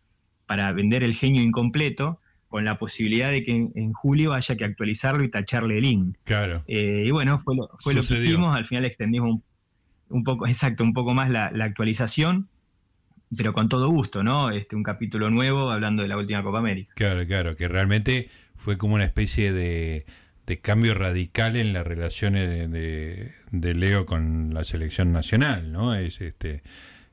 para 0.45 0.71
vender 0.73 1.03
el 1.03 1.15
genio 1.15 1.41
incompleto 1.41 2.19
con 2.49 2.65
la 2.65 2.77
posibilidad 2.77 3.31
de 3.31 3.43
que 3.43 3.51
en, 3.51 3.93
julio 3.93 4.33
haya 4.33 4.55
que 4.55 4.63
actualizarlo 4.63 5.23
y 5.23 5.29
tacharle 5.29 5.79
el 5.79 5.85
in. 5.85 6.17
Claro. 6.23 6.63
Eh, 6.67 7.03
y 7.07 7.09
bueno, 7.09 7.41
fue, 7.43 7.55
lo, 7.55 7.69
fue 7.79 7.95
lo, 7.95 8.01
que 8.01 8.13
hicimos, 8.13 8.55
al 8.55 8.65
final 8.65 8.85
extendimos 8.85 9.39
un, 10.09 10.23
poco, 10.23 10.45
exacto, 10.45 10.83
un 10.83 10.93
poco 10.93 11.15
más 11.15 11.31
la, 11.31 11.45
actualización, 11.61 12.49
pero 13.35 13.53
con 13.53 13.69
todo 13.69 13.89
gusto, 13.89 14.23
¿no? 14.23 14.51
Este, 14.51 14.75
un 14.75 14.83
capítulo 14.83 15.31
nuevo 15.31 15.71
hablando 15.71 16.03
de 16.03 16.09
la 16.09 16.17
última 16.17 16.43
Copa 16.43 16.59
América. 16.59 16.93
Claro, 16.95 17.25
claro, 17.25 17.55
que 17.55 17.67
realmente 17.67 18.29
fue 18.55 18.77
como 18.77 18.93
una 18.93 19.05
especie 19.05 19.51
de, 19.51 20.05
cambio 20.61 20.93
radical 20.93 21.55
en 21.55 21.73
las 21.73 21.85
relaciones 21.85 22.49
de, 22.71 23.73
Leo 23.73 24.05
con 24.05 24.53
la 24.53 24.63
selección 24.63 25.11
nacional, 25.11 25.71
¿no? 25.71 25.95
Es 25.95 26.21
este, 26.21 26.63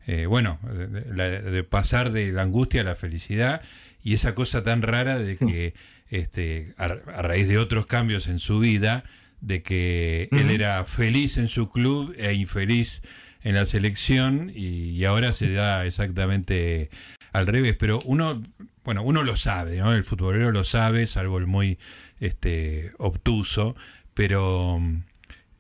eh, 0.07 0.27
bueno, 0.27 0.59
de 0.63 1.65
pasar 1.65 2.13
de 2.13 2.33
la 2.33 2.43
angustia 2.43 2.81
a 2.83 2.85
la 2.85 2.97
felicidad 2.97 3.63
y 4.03 4.15
esa 4.15 4.35
cosa 4.35 4.65
tan 4.65 4.83
rara 4.83 5.19
de 5.19 5.37
que 5.37 5.75
este, 6.11 6.75
a, 6.77 6.89
raíz 6.89 7.49
de 7.49 7.59
otros 7.59 7.87
cambios 7.87 8.27
en 8.29 8.39
su 8.39 8.59
vida, 8.59 9.05
de 9.41 9.63
que 9.63 10.29
él 10.33 10.51
era 10.51 10.85
feliz 10.85 11.39
en 11.39 11.49
su 11.49 11.71
club 11.71 12.15
e 12.19 12.35
infeliz 12.35 13.03
en 13.43 13.55
la 13.55 13.65
selección 13.65 14.53
y, 14.55 15.03
ahora 15.05 15.33
se 15.33 15.53
da 15.53 15.87
exactamente 15.87 16.91
al 17.33 17.47
revés. 17.47 17.77
Pero 17.79 18.01
uno, 18.05 18.43
bueno, 18.85 19.03
uno 19.03 19.23
lo 19.23 19.37
sabe, 19.37 19.77
¿no? 19.77 19.95
El 19.95 20.05
futbolero 20.05 20.53
lo 20.53 20.65
sabe, 20.65 21.07
salvo 21.07 21.39
el 21.39 21.47
muy 21.47 21.79
este, 22.21 22.93
obtuso, 22.99 23.75
pero 24.15 24.81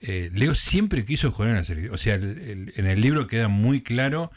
eh, 0.00 0.30
Leo 0.32 0.54
siempre 0.54 1.04
quiso 1.04 1.32
jugar 1.32 1.50
en 1.50 1.56
la 1.56 1.64
selección. 1.64 1.94
O 1.94 1.98
sea, 1.98 2.14
en 2.14 2.86
el 2.86 3.00
libro 3.00 3.26
queda 3.26 3.48
muy 3.48 3.82
claro 3.82 4.30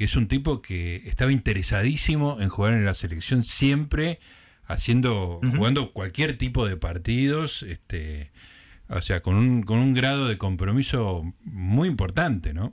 que 0.00 0.06
es 0.06 0.16
un 0.16 0.28
tipo 0.28 0.62
que 0.62 0.96
estaba 0.96 1.30
interesadísimo 1.30 2.38
en 2.40 2.48
jugar 2.48 2.72
en 2.72 2.86
la 2.86 2.94
selección 2.94 3.44
siempre 3.44 4.18
haciendo 4.64 5.40
jugando 5.54 5.92
cualquier 5.92 6.38
tipo 6.38 6.66
de 6.66 6.78
partidos 6.78 7.62
este 7.64 8.30
o 8.88 9.02
sea 9.02 9.20
con 9.20 9.34
un, 9.34 9.62
con 9.62 9.78
un 9.78 9.92
grado 9.92 10.26
de 10.26 10.38
compromiso 10.38 11.30
muy 11.44 11.86
importante 11.86 12.54
no 12.54 12.72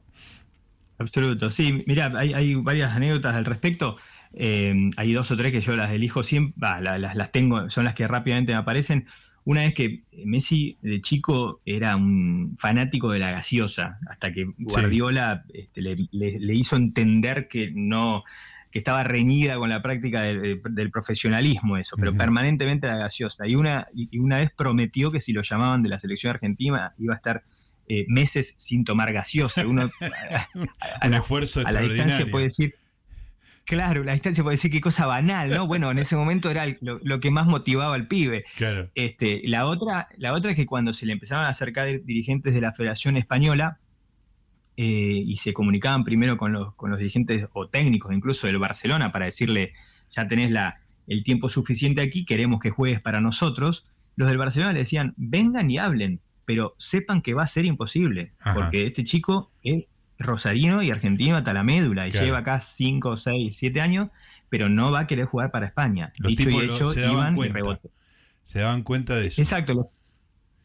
absoluto. 1.00 1.52
Sí 1.52 1.84
mira 1.86 2.14
hay, 2.16 2.34
hay 2.34 2.56
varias 2.56 2.96
anécdotas 2.96 3.36
al 3.36 3.44
respecto 3.44 3.98
eh, 4.34 4.90
hay 4.98 5.14
dos 5.14 5.32
o 5.32 5.38
tres 5.38 5.52
que 5.52 5.62
yo 5.62 5.76
las 5.76 5.92
elijo 5.92 6.24
siempre 6.24 6.54
las, 6.82 7.16
las 7.16 7.32
tengo 7.32 7.70
son 7.70 7.86
las 7.86 7.96
que 7.96 8.08
rápidamente 8.08 8.52
me 8.52 8.58
aparecen 8.58 9.08
una 9.48 9.62
vez 9.62 9.74
que 9.74 10.04
Messi 10.26 10.78
de 10.82 11.00
chico 11.00 11.62
era 11.66 11.96
un 11.96 12.58
fanático 12.60 13.12
de 13.12 13.20
la 13.20 13.32
gaseosa, 13.32 13.98
hasta 14.10 14.34
que 14.34 14.46
Guardiola 14.58 15.46
este, 15.54 15.82
le, 15.82 16.54
hizo 16.54 16.76
entender 16.76 17.48
que 17.48 17.72
no 17.74 18.26
que 18.72 18.80
estaba 18.80 19.06
reñida 19.06 19.56
con 19.56 19.70
la 19.70 19.82
práctica 19.82 20.24
del, 20.24 20.92
profesionalismo 20.92 21.78
eso, 21.78 21.96
pero 21.96 22.14
permanentemente 22.14 22.88
la 22.88 22.98
gaseosa. 22.98 23.48
Y 23.48 23.56
una, 23.56 23.88
y 23.96 24.20
una 24.20 24.40
vez 24.40 24.52
prometió 24.52 25.12
que 25.12 25.22
si 25.22 25.32
lo 25.32 25.44
llamaban 25.44 25.82
de 25.82 25.88
la 25.88 26.00
selección 26.00 26.32
argentina 26.32 26.94
iba 26.98 27.14
a 27.14 27.18
estar 27.18 27.44
eh, 27.88 28.04
meses 28.10 28.54
sin 28.58 28.84
tomar 28.84 29.14
gaseosa. 29.14 29.66
Uno, 29.66 29.90
un 31.06 31.14
esfuerzo 31.14 31.62
a 31.66 31.72
la 31.72 31.80
distancia 31.80 32.26
puede 32.30 32.48
decir 32.48 32.76
Claro, 33.68 34.06
la 34.06 34.14
distancia 34.14 34.46
puede 34.46 34.54
decir 34.54 34.72
qué 34.72 34.80
cosa 34.80 35.06
banal, 35.06 35.50
¿no? 35.50 35.68
Bueno, 35.68 35.92
en 35.92 35.98
ese 35.98 36.16
momento 36.16 36.50
era 36.50 36.66
lo, 36.80 37.20
que 37.20 37.32
más 37.32 37.48
motivaba 37.48 37.96
al 37.96 38.08
pibe. 38.08 38.46
Claro. 38.56 38.90
Este, 38.96 39.42
la, 39.44 39.66
otra, 39.66 40.08
la 40.16 40.32
otra 40.32 40.52
es 40.52 40.56
que 40.56 40.66
cuando 40.66 40.94
se 40.94 41.06
le 41.06 41.12
empezaban 41.12 41.44
a 41.44 41.50
acercar 41.50 42.02
dirigentes 42.06 42.54
de 42.54 42.62
la 42.62 42.72
Federación 42.72 43.18
Española 43.18 43.80
eh, 44.78 45.22
y 45.26 45.36
se 45.36 45.52
comunicaban 45.52 46.06
primero 46.06 46.38
con 46.38 46.54
los, 46.54 46.76
con 46.76 46.92
los 46.92 47.00
dirigentes 47.00 47.46
o 47.52 47.68
técnicos 47.68 48.14
incluso 48.14 48.48
del 48.48 48.58
Barcelona 48.58 49.12
para 49.12 49.26
decirle, 49.26 49.74
ya 50.12 50.26
tenés 50.30 50.50
la, 50.50 50.80
el 51.06 51.26
tiempo 51.26 51.50
suficiente 51.50 52.02
aquí, 52.02 52.24
queremos 52.24 52.62
que 52.62 52.70
juegues 52.70 53.02
para 53.02 53.20
nosotros, 53.20 53.86
los 54.16 54.30
del 54.30 54.38
Barcelona 54.38 54.72
le 54.72 54.80
decían, 54.80 55.14
vengan 55.18 55.70
y 55.70 55.78
hablen, 55.78 56.22
pero 56.46 56.74
sepan 56.78 57.22
que 57.22 57.34
va 57.34 57.44
a 57.44 57.48
ser 57.48 57.66
imposible, 57.66 58.32
porque 58.54 58.88
este 58.88 59.04
chico 59.04 59.52
es 59.62 59.84
rosarino 60.20 60.82
y 60.82 60.92
argentino 60.92 61.38
hasta 61.38 61.54
la 61.54 61.64
médula 61.64 62.08
y 62.08 62.12
lleva 62.12 62.40
acá 62.40 62.60
5, 62.60 63.18
6, 63.18 63.56
7 63.56 63.82
años, 63.82 64.10
pero 64.50 64.70
no 64.70 64.92
va 64.92 65.02
a 65.02 65.08
querer 65.08 65.26
jugar 65.26 65.52
para 65.52 65.68
España. 65.68 66.12
Los 66.18 66.36
Dicho 66.36 66.50
y 66.50 66.60
hecho, 66.60 66.88
se 66.90 67.12
iban 67.12 67.36
cuenta, 67.36 67.80
Se 68.44 68.60
daban 68.60 68.84
cuenta 68.84 69.16
de 69.16 69.28
eso. 69.28 69.42
Exacto. 69.42 69.90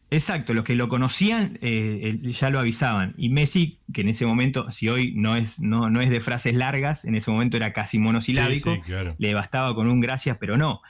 exacto, 0.09 0.53
los 0.53 0.63
que 0.63 0.75
lo 0.75 0.87
conocían 0.87 1.59
eh, 1.61 2.19
ya 2.23 2.49
lo 2.49 2.59
avisaban. 2.59 3.13
Y 3.17 3.29
Messi, 3.29 3.79
que 3.93 4.01
en 4.01 4.09
ese 4.09 4.25
momento, 4.25 4.71
si 4.71 4.89
hoy 4.89 5.13
no 5.15 5.35
es, 5.35 5.59
no, 5.59 5.89
no 5.89 6.01
es 6.01 6.09
de 6.09 6.21
frases 6.21 6.55
largas, 6.55 7.05
en 7.05 7.15
ese 7.15 7.29
momento 7.29 7.57
era 7.57 7.73
casi 7.73 7.99
monosilábico, 7.99 8.75
le 9.17 9.33
bastaba 9.33 9.75
con 9.75 9.87
un 9.87 9.99
gracias, 9.99 10.37
pero 10.39 10.57
no. 10.57 10.81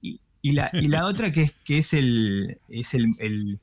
Y, 0.00 0.20
y, 0.42 0.52
la, 0.52 0.70
y 0.72 0.88
la 0.88 1.06
otra 1.06 1.32
que 1.32 1.42
es, 1.42 1.52
que 1.64 1.78
es 1.78 1.92
el, 1.92 2.58
es 2.68 2.94
el, 2.94 3.58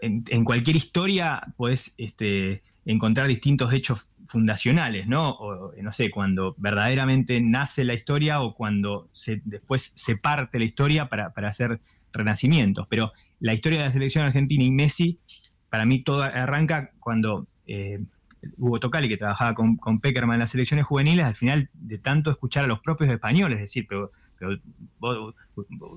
en, 0.00 0.44
cualquier 0.44 0.76
historia 0.76 1.42
podés 1.56 1.92
este, 1.98 2.62
encontrar 2.86 3.26
distintos 3.26 3.72
hechos 3.72 4.08
fundacionales, 4.28 5.06
¿no? 5.06 5.30
O, 5.30 5.72
no 5.80 5.92
sé, 5.92 6.10
cuando 6.10 6.54
verdaderamente 6.56 7.40
nace 7.40 7.84
la 7.84 7.94
historia 7.94 8.40
o 8.40 8.54
cuando 8.54 9.08
se, 9.12 9.42
después 9.44 9.92
se 9.94 10.16
parte 10.16 10.58
la 10.58 10.64
historia 10.64 11.08
para, 11.08 11.32
hacer 11.48 11.80
renacimientos. 12.12 12.86
Pero 12.88 13.12
la 13.40 13.54
historia 13.54 13.80
de 13.80 13.84
la 13.86 13.92
selección 13.92 14.24
argentina 14.24 14.64
y 14.64 14.70
Messi, 14.70 15.18
para 15.68 15.84
mí 15.84 16.02
todo 16.02 16.22
arranca 16.22 16.92
cuando 17.00 17.46
eh, 17.66 18.00
Hugo 18.56 18.78
Tocali, 18.78 19.08
que 19.08 19.16
trabajaba 19.16 19.54
con, 19.54 19.76
con, 19.76 20.00
Peckerman 20.00 20.34
en 20.34 20.40
las 20.40 20.52
selecciones 20.52 20.86
juveniles, 20.86 21.26
al 21.26 21.34
final 21.34 21.68
de 21.74 21.98
tanto 21.98 22.30
escuchar 22.30 22.64
a 22.64 22.68
los 22.68 22.80
propios 22.80 23.10
españoles 23.10 23.58
decir, 23.58 23.86
pero, 23.88 24.12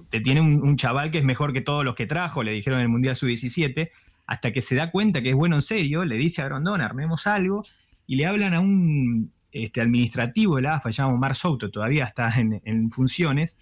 te 0.09 0.21
tiene 0.21 0.39
un, 0.39 0.61
un, 0.61 0.77
chaval 0.77 1.11
que 1.11 1.17
es 1.17 1.25
mejor 1.25 1.51
que 1.51 1.59
todos 1.59 1.83
los 1.83 1.95
que 1.95 2.05
trajo, 2.05 2.41
le 2.41 2.53
dijeron 2.53 2.79
en 2.79 2.83
el 2.83 2.89
Mundial 2.89 3.15
Sub-17, 3.15 3.91
hasta 4.29 4.53
que 4.53 4.61
se 4.61 4.75
da 4.75 4.91
cuenta 4.91 5.23
que 5.23 5.29
es 5.29 5.35
bueno 5.35 5.55
en 5.55 5.63
serio, 5.63 6.05
le 6.05 6.15
dice 6.15 6.43
a 6.43 6.45
Grondona, 6.45 6.85
armemos 6.85 7.25
algo, 7.25 7.65
y 8.05 8.15
le 8.15 8.27
hablan 8.27 8.53
a 8.53 8.59
un 8.59 9.31
este, 9.51 9.81
administrativo 9.81 10.57
de 10.57 10.61
la 10.61 10.75
AFA, 10.75 10.91
llamado 10.91 11.17
Mar 11.17 11.35
Souto, 11.35 11.71
todavía 11.71 12.05
está 12.05 12.31
en, 12.37 12.91
funciones, 12.91 13.57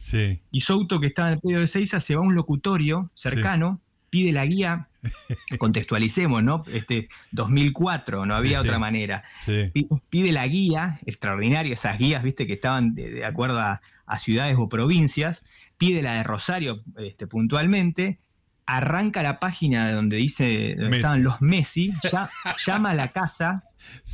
y 0.51 0.60
Souto, 0.60 0.99
que 0.99 1.08
está 1.08 1.27
en 1.27 1.36
el 1.36 1.39
periodo 1.39 1.62
de 1.62 1.67
Seiza, 1.67 2.01
se 2.01 2.15
va 2.15 2.21
a 2.21 2.27
un 2.27 2.36
locutorio 2.36 3.10
cercano, 3.13 3.80
pide 4.10 4.34
la 4.34 4.45
guía, 4.45 4.89
contextualicemos, 5.58 6.43
¿no? 6.43 6.63
Este, 6.73 7.08
2004, 7.32 8.25
no 8.25 8.36
había 8.36 8.60
otra 8.60 8.77
manera. 8.77 9.23
Pide 10.10 10.34
la 10.34 10.45
guía, 10.47 10.99
extraordinaria, 11.06 11.75
esas 11.75 11.97
guías, 11.97 12.23
viste, 12.23 12.45
que 12.45 12.53
estaban 12.53 12.93
de, 12.93 13.23
acuerdo 13.23 13.62
a, 13.62 13.80
ciudades 14.19 14.58
o 14.60 14.67
provincias, 14.67 15.45
pide 15.77 16.01
la 16.01 16.15
de 16.15 16.23
Rosario 16.23 16.84
este, 16.97 17.25
puntualmente, 17.25 18.19
arranca 18.67 19.23
la 19.23 19.39
página 19.39 19.91
donde 19.93 20.17
dice 20.17 20.75
donde 20.77 20.97
estaban 20.97 21.23
los 21.23 21.41
Messi, 21.41 21.91
ya, 22.12 22.30
llama 22.65 22.91
a 22.91 22.93
la 22.93 23.08
casa, 23.08 23.63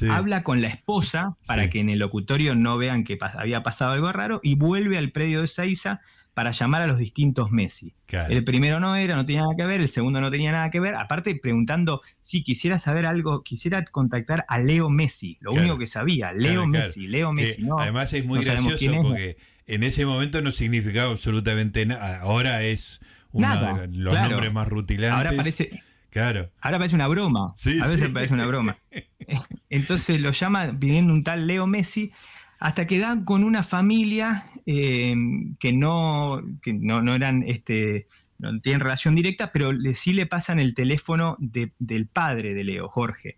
habla 0.10 0.44
con 0.44 0.62
la 0.62 0.70
esposa 0.70 1.36
para 1.46 1.70
que 1.70 1.80
en 1.80 1.90
el 1.90 2.00
locutorio 2.00 2.56
no 2.56 2.78
vean 2.78 3.04
que 3.04 3.18
había 3.22 3.64
pasado 3.64 3.92
algo 3.92 4.12
raro 4.14 4.40
y 4.44 4.56
vuelve 4.56 4.98
al 4.98 5.12
predio 5.12 5.42
de 5.42 5.48
Seiza 5.48 6.02
para 6.34 6.52
llamar 6.52 6.82
a 6.82 6.88
los 6.88 6.98
distintos 6.98 7.52
Messi. 7.52 7.94
El 8.30 8.44
primero 8.44 8.80
no 8.80 8.96
era, 8.96 9.16
no 9.16 9.26
tenía 9.26 9.42
nada 9.42 9.56
que 9.58 9.66
ver, 9.66 9.82
el 9.82 9.90
segundo 9.90 10.22
no 10.22 10.32
tenía 10.32 10.52
nada 10.52 10.70
que 10.72 10.80
ver, 10.80 10.96
aparte 10.96 11.36
preguntando 11.36 12.02
si 12.20 12.44
quisiera 12.44 12.80
saber 12.80 13.06
algo, 13.06 13.44
quisiera 13.44 13.84
contactar 13.86 14.46
a 14.48 14.60
Leo 14.60 14.90
Messi, 14.90 15.38
lo 15.42 15.52
único 15.52 15.78
que 15.78 15.88
sabía, 15.88 16.32
Leo 16.32 16.68
Messi, 16.68 17.08
Leo 17.08 17.34
Messi. 17.34 17.64
No, 17.64 17.80
además 17.80 18.14
es 18.14 18.26
muy 18.26 18.44
gracioso 18.44 19.02
porque 19.02 19.38
en 19.66 19.84
ese 19.84 20.06
momento 20.06 20.42
no 20.42 20.52
significaba 20.52 21.12
absolutamente 21.12 21.86
nada, 21.86 22.22
ahora 22.22 22.64
es 22.64 23.00
uno 23.34 23.76
de 23.76 23.88
los 23.88 24.14
nombres 24.14 24.54
más 24.54 24.68
rutilantes. 24.68 25.18
Ahora 25.18 25.32
parece, 25.36 25.82
claro. 26.10 26.50
ahora 26.62 26.78
parece 26.78 26.96
una 26.96 27.08
broma. 27.08 27.54
a 27.82 27.88
veces 27.88 28.10
parece 28.10 28.34
una 28.34 28.46
broma. 28.46 28.78
Entonces 29.70 30.22
lo 30.22 30.32
llama 30.32 30.72
pidiendo 30.80 31.14
un 31.14 31.24
tal 31.24 31.48
Leo 31.48 31.68
Messi 31.68 32.12
hasta 32.60 32.88
que 32.88 33.00
dan 33.00 33.26
con 33.26 33.44
una 33.44 33.64
familia 33.64 34.46
eh, 34.66 35.16
que, 35.60 35.74
no, 35.74 36.42
no, 36.66 37.16
eran, 37.16 37.44
este, 37.46 38.08
no 38.38 38.58
tienen 38.62 38.80
relación 38.80 39.16
directa, 39.16 39.52
pero 39.52 39.72
sí 39.96 40.14
le 40.14 40.28
pasan 40.28 40.60
el 40.60 40.76
teléfono 40.76 41.36
del 41.40 42.08
padre 42.08 42.54
de 42.54 42.64
Leo, 42.64 42.88
Jorge. 42.88 43.38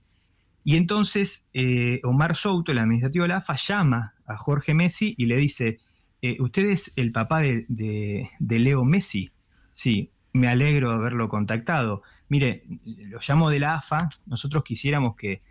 Y 0.63 0.75
entonces 0.75 1.47
eh, 1.53 2.01
Omar 2.03 2.36
Souto, 2.36 2.71
el 2.71 2.79
administrativo 2.79 3.23
de 3.23 3.29
la 3.29 3.38
AFA, 3.38 3.55
llama 3.55 4.13
a 4.27 4.36
Jorge 4.36 4.73
Messi 4.73 5.15
y 5.17 5.25
le 5.25 5.38
dice, 5.38 5.79
eh, 6.21 6.38
¿usted 6.39 6.65
es 6.65 6.91
el 6.95 7.12
papá 7.12 7.39
de, 7.39 7.65
de 7.67 8.60
Leo 8.60 8.84
Messi? 8.84 9.31
Sí, 9.75 10.09
me 10.33 10.47
alegro 10.47 10.89
de 10.89 10.95
haberlo 10.95 11.29
contactado. 11.29 12.01
Mire, 12.29 12.63
lo 12.85 13.19
llamo 13.19 13.49
de 13.49 13.59
la 13.59 13.75
AFA, 13.75 14.09
nosotros 14.25 14.63
quisiéramos 14.63 15.15
que, 15.15 15.41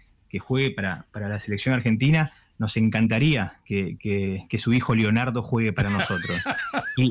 juegue 0.41 0.73
para, 0.73 1.07
la 1.15 1.39
selección 1.39 1.75
argentina, 1.75 2.33
nos 2.59 2.77
encantaría 2.77 3.61
que, 3.65 4.59
su 4.59 4.73
hijo 4.73 4.95
Leonardo 4.97 5.43
juegue 5.43 5.73
para 5.73 5.91
nosotros. 5.91 6.37
Y, 6.97 7.11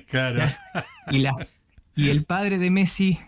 claro. 0.00 0.40
Y, 1.10 1.18
la, 1.18 1.32
y 1.94 2.10
el 2.10 2.24
padre 2.24 2.58
de 2.58 2.70
Messi, 2.70 3.18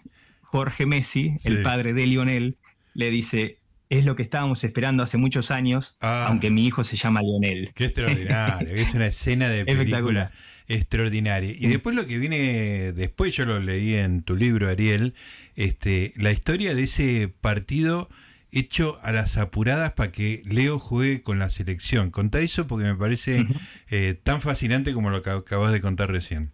Jorge 0.43 0.87
Messi, 0.87 1.37
el 1.45 1.63
padre 1.63 1.93
de 1.93 2.07
Lionel, 2.07 2.57
le 2.95 3.11
dice, 3.11 3.60
es 3.91 4.05
lo 4.05 4.15
que 4.15 4.23
estábamos 4.23 4.63
esperando 4.63 5.03
hace 5.03 5.19
muchos 5.19 5.51
años, 5.51 5.97
ah. 6.01 6.27
aunque 6.29 6.51
mi 6.51 6.65
hijo 6.65 6.85
se 6.85 6.97
llama 6.97 7.23
Lionel. 7.23 7.73
Qué 7.75 7.87
extraordinario, 7.87 8.69
es 8.69 8.95
una 8.95 9.09
escena 9.09 9.49
de 9.49 9.65
película 9.67 10.31
extraordinaria. 10.69 11.53
Y 11.59 11.67
después 11.67 11.97
lo 11.97 12.07
que 12.07 12.17
viene 12.17 12.93
después, 12.93 13.35
yo 13.35 13.45
lo 13.45 13.59
leí 13.59 13.95
en 13.95 14.23
tu 14.23 14.37
libro, 14.37 14.69
Ariel, 14.69 15.15
este, 15.57 16.13
la 16.17 16.31
historia 16.31 16.75
de 16.75 16.85
ese 16.85 17.33
partido 17.41 18.09
hecho 18.53 18.99
a 19.03 19.13
las 19.13 19.37
apuradas 19.37 19.93
para 19.93 20.13
que 20.13 20.43
Leo 20.45 20.79
juegue 20.79 21.23
con 21.23 21.41
la 21.41 21.51
selección. 21.51 22.11
Contá 22.11 22.41
eso 22.41 22.69
porque 22.69 22.87
me 22.87 22.95
parece 22.95 23.47
eh, 23.91 24.19
tan 24.23 24.41
fascinante 24.41 24.93
como 24.93 25.11
lo 25.11 25.21
que 25.23 25.31
acabas 25.31 25.73
de 25.73 25.81
contar 25.81 26.11
recién. 26.11 26.53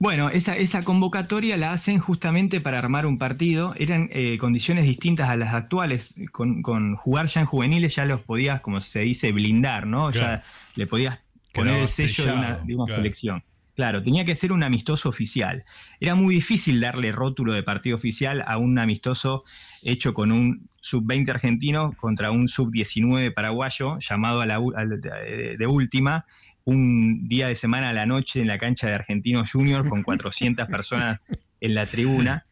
Bueno, 0.00 0.30
esa, 0.30 0.56
esa 0.56 0.82
convocatoria 0.82 1.58
la 1.58 1.72
hacen 1.72 1.98
justamente 1.98 2.62
para 2.62 2.78
armar 2.78 3.04
un 3.04 3.18
partido. 3.18 3.74
Eran 3.76 4.08
eh, 4.12 4.38
condiciones 4.38 4.84
distintas 4.84 5.28
a 5.28 5.36
las 5.36 5.52
actuales. 5.52 6.14
Con, 6.32 6.62
jugar 6.96 7.26
ya 7.26 7.42
en 7.42 7.46
juveniles 7.46 7.96
ya 7.96 8.06
los 8.06 8.22
podías, 8.22 8.62
como 8.62 8.80
se 8.80 9.00
dice, 9.00 9.30
blindar, 9.30 9.86
¿no? 9.86 10.08
Ya 10.08 10.42
le 10.76 10.86
podías 10.86 11.20
poner 11.52 11.82
el 11.82 11.88
sello 11.88 12.24
de 12.64 12.74
una, 12.74 12.86
selección. 12.88 13.44
Claro, 13.76 14.02
tenía 14.02 14.24
que 14.24 14.36
ser 14.36 14.52
un 14.52 14.62
amistoso 14.62 15.10
oficial. 15.10 15.64
Era 16.00 16.14
muy 16.14 16.36
difícil 16.36 16.80
darle 16.80 17.12
rótulo 17.12 17.52
de 17.52 17.62
partido 17.62 17.94
oficial 17.94 18.42
a 18.46 18.56
un 18.56 18.78
amistoso 18.78 19.44
hecho 19.82 20.14
con 20.14 20.32
un 20.32 20.68
sub-20 20.80 21.28
argentino 21.28 21.92
contra 21.92 22.30
un 22.30 22.48
sub-19 22.48 23.34
paraguayo, 23.34 23.98
llamado 23.98 24.40
a 24.40 24.46
la, 24.46 24.58
de, 24.58 25.66
última, 25.66 26.24
un 26.70 27.28
día 27.28 27.48
de 27.48 27.56
semana 27.56 27.90
a 27.90 27.92
la 27.92 28.06
noche 28.06 28.40
en 28.40 28.46
la 28.46 28.58
cancha 28.58 28.86
de 28.86 28.94
Argentinos 28.94 29.50
Junior 29.50 29.88
con 29.88 30.02
400 30.02 30.66
personas 30.70 31.20
en 31.60 31.74
la 31.74 31.86
tribuna. 31.86 32.46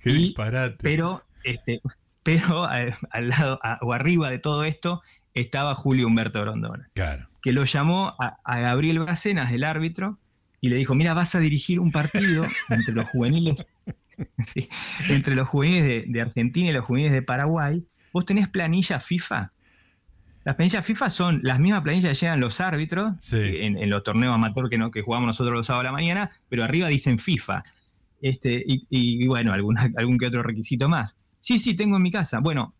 Qué 0.00 0.12
disparate. 0.12 0.76
Pero, 0.82 1.24
este, 1.44 1.80
pero 2.22 2.68
al, 2.68 2.94
lado 3.28 3.58
o 3.80 3.92
arriba 3.92 4.30
de 4.30 4.38
todo 4.38 4.64
esto 4.64 5.02
estaba 5.34 5.74
Julio 5.74 6.06
Humberto 6.06 6.40
Grondona. 6.40 6.88
Claro. 6.94 7.28
Que 7.42 7.52
lo 7.52 7.64
llamó 7.64 8.14
a, 8.18 8.38
a 8.44 8.60
Gabriel 8.60 9.00
Bracenas, 9.00 9.52
el 9.52 9.64
árbitro, 9.64 10.18
y 10.62 10.68
le 10.68 10.76
dijo, 10.76 10.94
mira, 10.94 11.12
vas 11.12 11.34
a 11.34 11.40
dirigir 11.40 11.80
un 11.80 11.90
partido 11.90 12.44
entre 12.70 12.94
los 12.94 13.04
juveniles, 13.06 13.66
entre 15.08 15.34
los 15.34 15.48
juveniles 15.48 16.04
de, 16.06 16.20
Argentina 16.20 16.70
y 16.70 16.72
los 16.72 16.84
juveniles 16.84 17.12
de 17.12 17.22
Paraguay, 17.22 17.84
vos 18.12 18.24
tenés 18.24 18.48
planilla 18.48 19.00
FIFA. 19.00 19.50
Las 20.44 20.56
planillas 20.56 20.84
FIFA 20.84 21.10
son 21.10 21.40
las 21.42 21.60
mismas 21.60 21.82
planillas 21.82 22.18
que 22.18 22.26
llegan 22.26 22.40
los 22.40 22.60
árbitros 22.60 23.32
en, 23.32 23.88
los 23.88 24.02
torneos 24.02 24.34
amateur 24.34 24.68
que, 24.68 24.78
no, 24.78 24.90
que 24.90 25.02
jugamos 25.02 25.28
nosotros 25.28 25.56
los 25.56 25.66
sábados 25.66 25.86
a 25.86 25.90
la 25.90 25.92
mañana, 25.92 26.32
pero 26.48 26.64
arriba 26.64 26.88
dicen 26.88 27.18
FIFA. 27.18 27.62
Este, 28.20 28.64
y, 28.66 29.26
bueno, 29.26 29.52
algún, 29.52 29.78
algún 29.96 30.18
que 30.18 30.26
otro 30.26 30.42
requisito 30.42 30.88
más. 30.88 31.16
Sí, 31.38 31.58
sí, 31.58 31.74
tengo 31.74 31.96
en 31.96 32.02
mi 32.02 32.10
casa. 32.10 32.40
Bueno, 32.40 32.74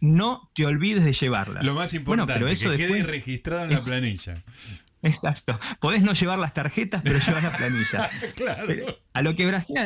no 0.00 0.50
te 0.54 0.66
olvides 0.66 1.04
de 1.04 1.12
llevarla. 1.12 1.62
Lo 1.62 1.74
más 1.74 1.94
importante, 1.94 2.34
pero 2.34 2.48
eso 2.48 2.70
que 2.70 2.76
quede 2.76 3.02
registrado 3.02 3.64
en 3.64 3.70
la 3.70 3.80
planilla. 3.80 4.34
Exacto. 5.02 5.58
Podés 5.80 6.02
no 6.02 6.14
llevar 6.14 6.38
las 6.38 6.54
tarjetas, 6.54 7.02
pero 7.04 7.18
llevar 7.18 7.42
la 7.42 7.56
planilla. 7.56 8.10
claro. 8.34 8.98
a 9.12 9.22
lo 9.22 9.36
que 9.36 9.46
Brasil, 9.46 9.76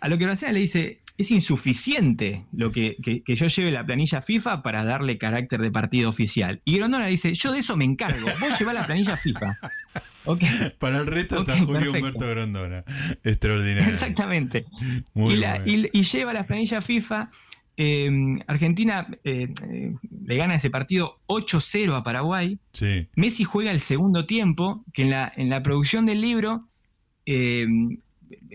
a 0.00 0.08
lo 0.08 0.18
que 0.18 0.26
le 0.26 0.60
dice, 0.60 1.01
es 1.22 1.30
insuficiente 1.30 2.44
lo 2.52 2.70
que, 2.70 2.96
yo 3.26 3.46
lleve 3.46 3.70
la 3.70 3.84
planilla 3.84 4.22
FIFA 4.22 4.62
para 4.62 4.84
darle 4.84 5.18
carácter 5.18 5.60
de 5.60 5.70
partido 5.70 6.10
oficial. 6.10 6.60
Y 6.64 6.76
Grondona 6.76 7.06
dice, 7.06 7.34
yo 7.34 7.52
de 7.52 7.60
eso 7.60 7.76
me 7.76 7.84
encargo, 7.84 8.26
vos 8.40 8.58
llevás 8.58 8.74
la 8.74 8.86
planilla 8.86 9.16
FIFA. 9.16 9.58
Para 10.78 10.98
el 10.98 11.06
resto 11.06 11.40
está 11.40 11.58
Julio 11.58 11.90
Humberto 11.90 12.28
Grondona. 12.28 12.84
Extraordinario. 13.24 13.92
Exactamente. 13.92 14.66
y, 15.16 15.98
y, 15.98 16.02
lleva 16.04 16.32
la 16.32 16.46
planilla 16.46 16.80
FIFA 16.80 17.28
Em, 17.76 18.38
Argentina 18.46 19.08
eh, 19.24 19.48
eh, 19.66 19.94
le 20.26 20.36
gana 20.36 20.56
ese 20.56 20.68
partido 20.68 21.18
8-0 21.26 21.96
a 21.96 22.04
Paraguay. 22.04 22.58
Messi 23.16 23.44
juega 23.44 23.70
el 23.70 23.80
segundo 23.80 24.26
tiempo, 24.26 24.84
que 24.92 25.02
en 25.02 25.10
la, 25.10 25.32
en 25.36 25.48
la 25.48 25.62
producción 25.62 26.04
del 26.04 26.20
libro, 26.20 26.68
em, 27.24 27.98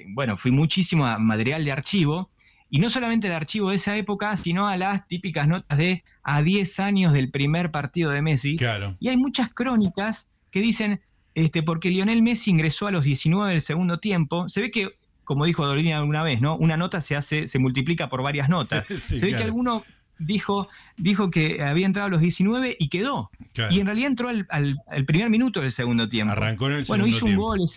bueno, 0.10 0.38
fui 0.38 0.51
muchísimo 0.51 1.06
a 1.06 1.17
material 1.17 1.65
de 1.65 1.71
archivo, 1.71 2.30
y 2.69 2.80
no 2.80 2.89
solamente 2.89 3.30
de 3.30 3.36
archivo 3.36 3.69
de 3.69 3.77
esa 3.77 3.95
época, 3.97 4.36
sino 4.36 4.67
a 4.67 4.77
las 4.77 5.08
típicas 5.08 5.47
notas 5.47 5.77
de 5.77 6.03
a 6.23 6.41
10 6.41 6.80
años 6.80 7.13
del 7.13 7.30
primer 7.30 7.71
partido 7.71 8.12
de 8.12 8.21
Messi. 8.21 8.58
Y 8.99 9.10
hay 9.10 9.17
muchas 9.17 9.53
crónicas 9.53 10.27
que 10.51 10.60
dicen, 10.60 11.01
este, 11.36 11.63
porque 11.63 11.89
Lionel 11.89 12.21
Messi 12.21 12.51
ingresó 12.51 12.88
a 12.88 12.91
los 12.91 13.06
19 13.06 13.51
del 13.51 13.62
segundo 13.62 13.99
tiempo, 13.99 14.49
se 14.49 14.62
ve 14.62 14.71
que 14.71 14.89
como 15.27 15.43
dijo 15.43 15.67
Dolina 15.67 15.97
alguna 15.97 16.23
vez, 16.23 16.39
¿no? 16.39 16.56
Una 16.56 16.77
nota 16.77 17.01
se 17.01 17.17
hace, 17.17 17.47
se 17.47 17.60
multiplica 17.60 18.08
por 18.08 18.23
varias 18.23 18.47
notas. 18.47 18.86
se 19.01 19.19
ve 19.19 19.32
que 19.32 19.43
alguno 19.43 19.84
dijo, 20.19 20.69
dijo 20.95 21.30
que 21.30 21.62
había 21.62 21.86
entrado 21.86 22.08
a 22.08 22.10
los 22.10 22.21
19 22.21 22.77
y 22.80 22.88
quedó. 22.88 23.30
Y 23.69 23.82
en 23.82 23.88
realidad 23.88 24.08
entró 24.08 24.30
al, 24.30 24.80
primer 25.06 25.30
minuto 25.30 25.60
del 25.60 25.73
segundo 25.73 26.08
tiempo. 26.08 26.32
Arrancó 26.32 26.67
en 26.67 26.77
el 26.77 26.86
segundo 26.86 27.06
tiempo. 27.06 27.27
Bueno, 27.27 27.34
hizo 27.34 27.41
un 27.43 27.60
gol. 27.60 27.69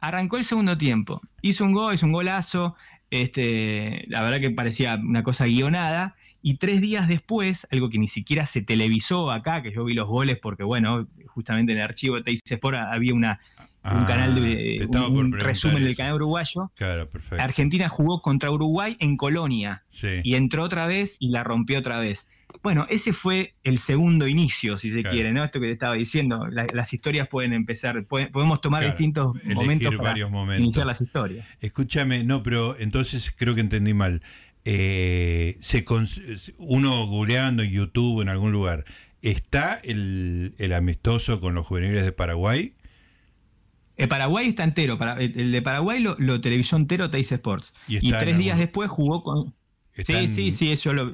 Arrancó 0.00 0.36
el 0.38 0.44
segundo 0.46 0.78
tiempo. 0.78 1.20
Hizo 1.42 1.64
un 1.64 1.72
gol, 1.72 1.94
hizo 1.94 2.06
un 2.06 2.12
golazo. 2.12 2.76
Este, 3.22 4.04
la 4.08 4.22
verdad 4.22 4.40
que 4.40 4.50
parecía 4.50 4.96
una 4.96 5.22
cosa 5.22 5.46
guionada. 5.46 6.16
Y 6.42 6.58
tres 6.58 6.82
días 6.82 7.08
después, 7.08 7.66
algo 7.70 7.88
que 7.88 7.98
ni 7.98 8.06
siquiera 8.06 8.44
se 8.44 8.60
televisó 8.60 9.30
acá, 9.30 9.62
que 9.62 9.72
yo 9.72 9.82
vi 9.84 9.94
los 9.94 10.06
goles 10.06 10.38
porque, 10.42 10.62
bueno, 10.62 11.08
justamente 11.26 11.72
en 11.72 11.78
el 11.78 11.84
archivo 11.84 12.16
de 12.16 12.22
Teis 12.22 12.40
Sport 12.44 12.76
había 12.76 13.14
una, 13.14 13.40
un 13.82 14.04
canal 14.04 14.34
de 14.34 14.86
ah, 14.94 15.06
un, 15.08 15.32
resumen 15.32 15.84
del 15.84 15.96
canal 15.96 16.16
uruguayo. 16.16 16.70
Claro, 16.74 17.08
perfecto. 17.08 17.42
Argentina 17.42 17.88
jugó 17.88 18.20
contra 18.20 18.50
Uruguay 18.50 18.96
en 19.00 19.16
Colonia 19.16 19.84
y 20.22 20.34
entró 20.34 20.64
otra 20.64 20.86
vez 20.86 21.16
y 21.18 21.28
la 21.28 21.44
rompió 21.44 21.78
otra 21.78 21.98
vez. 21.98 22.26
Bueno, 22.64 22.86
ese 22.88 23.12
fue 23.12 23.52
el 23.62 23.78
segundo 23.78 24.26
inicio, 24.26 24.78
si 24.78 24.90
se 24.90 25.02
quiere, 25.02 25.34
¿no? 25.34 25.44
Esto 25.44 25.60
que 25.60 25.66
te 25.66 25.72
estaba 25.72 25.96
diciendo, 25.96 26.46
las 26.48 26.94
historias 26.94 27.28
pueden 27.28 27.52
empezar, 27.52 28.06
podemos 28.06 28.62
tomar 28.62 28.82
distintos 28.82 29.36
momentos 29.54 29.94
para 29.96 30.18
iniciar 30.56 30.86
las 30.86 30.98
historias. 31.02 31.46
Escúchame, 31.60 32.24
no, 32.24 32.42
pero 32.42 32.74
entonces 32.78 33.30
creo 33.36 33.54
que 33.54 33.60
entendí 33.60 33.92
mal. 33.92 34.22
Eh, 34.64 35.58
se 35.60 35.84
uno 36.56 37.06
googleando 37.06 37.62
en 37.62 37.70
YouTube 37.70 38.22
en 38.22 38.30
algún 38.30 38.50
lugar, 38.50 38.86
¿está 39.20 39.74
el, 39.84 40.54
el 40.56 40.72
amistoso 40.72 41.40
con 41.40 41.52
los 41.52 41.66
juveniles 41.66 42.02
de 42.02 42.12
Paraguay? 42.12 42.72
El 43.98 44.08
Paraguay 44.08 44.48
está 44.48 44.64
entero. 44.64 44.98
el 45.18 45.52
de 45.52 45.60
Paraguay 45.60 46.00
lo, 46.00 46.16
lo 46.18 46.40
televisó 46.40 46.76
entero 46.76 47.10
Teis 47.10 47.30
Sports. 47.30 47.74
Y, 47.88 48.10
tres 48.10 48.38
días 48.38 48.56
después 48.56 48.90
jugó 48.90 49.22
con. 49.22 49.54
sí, 49.92 50.28
sí, 50.28 50.50
sí, 50.50 50.72
eso 50.72 50.94
lo. 50.94 51.12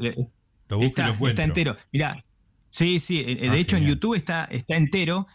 Lo 0.71 0.83
está, 0.83 1.11
está, 1.11 1.45
entero. 1.45 1.77
Mirá, 1.93 2.25
sí, 2.71 3.01
sí. 3.01 3.25
Eh, 3.27 3.37
de 3.37 3.49
ah, 3.51 3.57
hecho, 3.57 3.77
en 3.77 3.87
YouTube 3.87 4.15
está, 4.15 4.45
está 4.45 4.77
entero. 4.77 5.27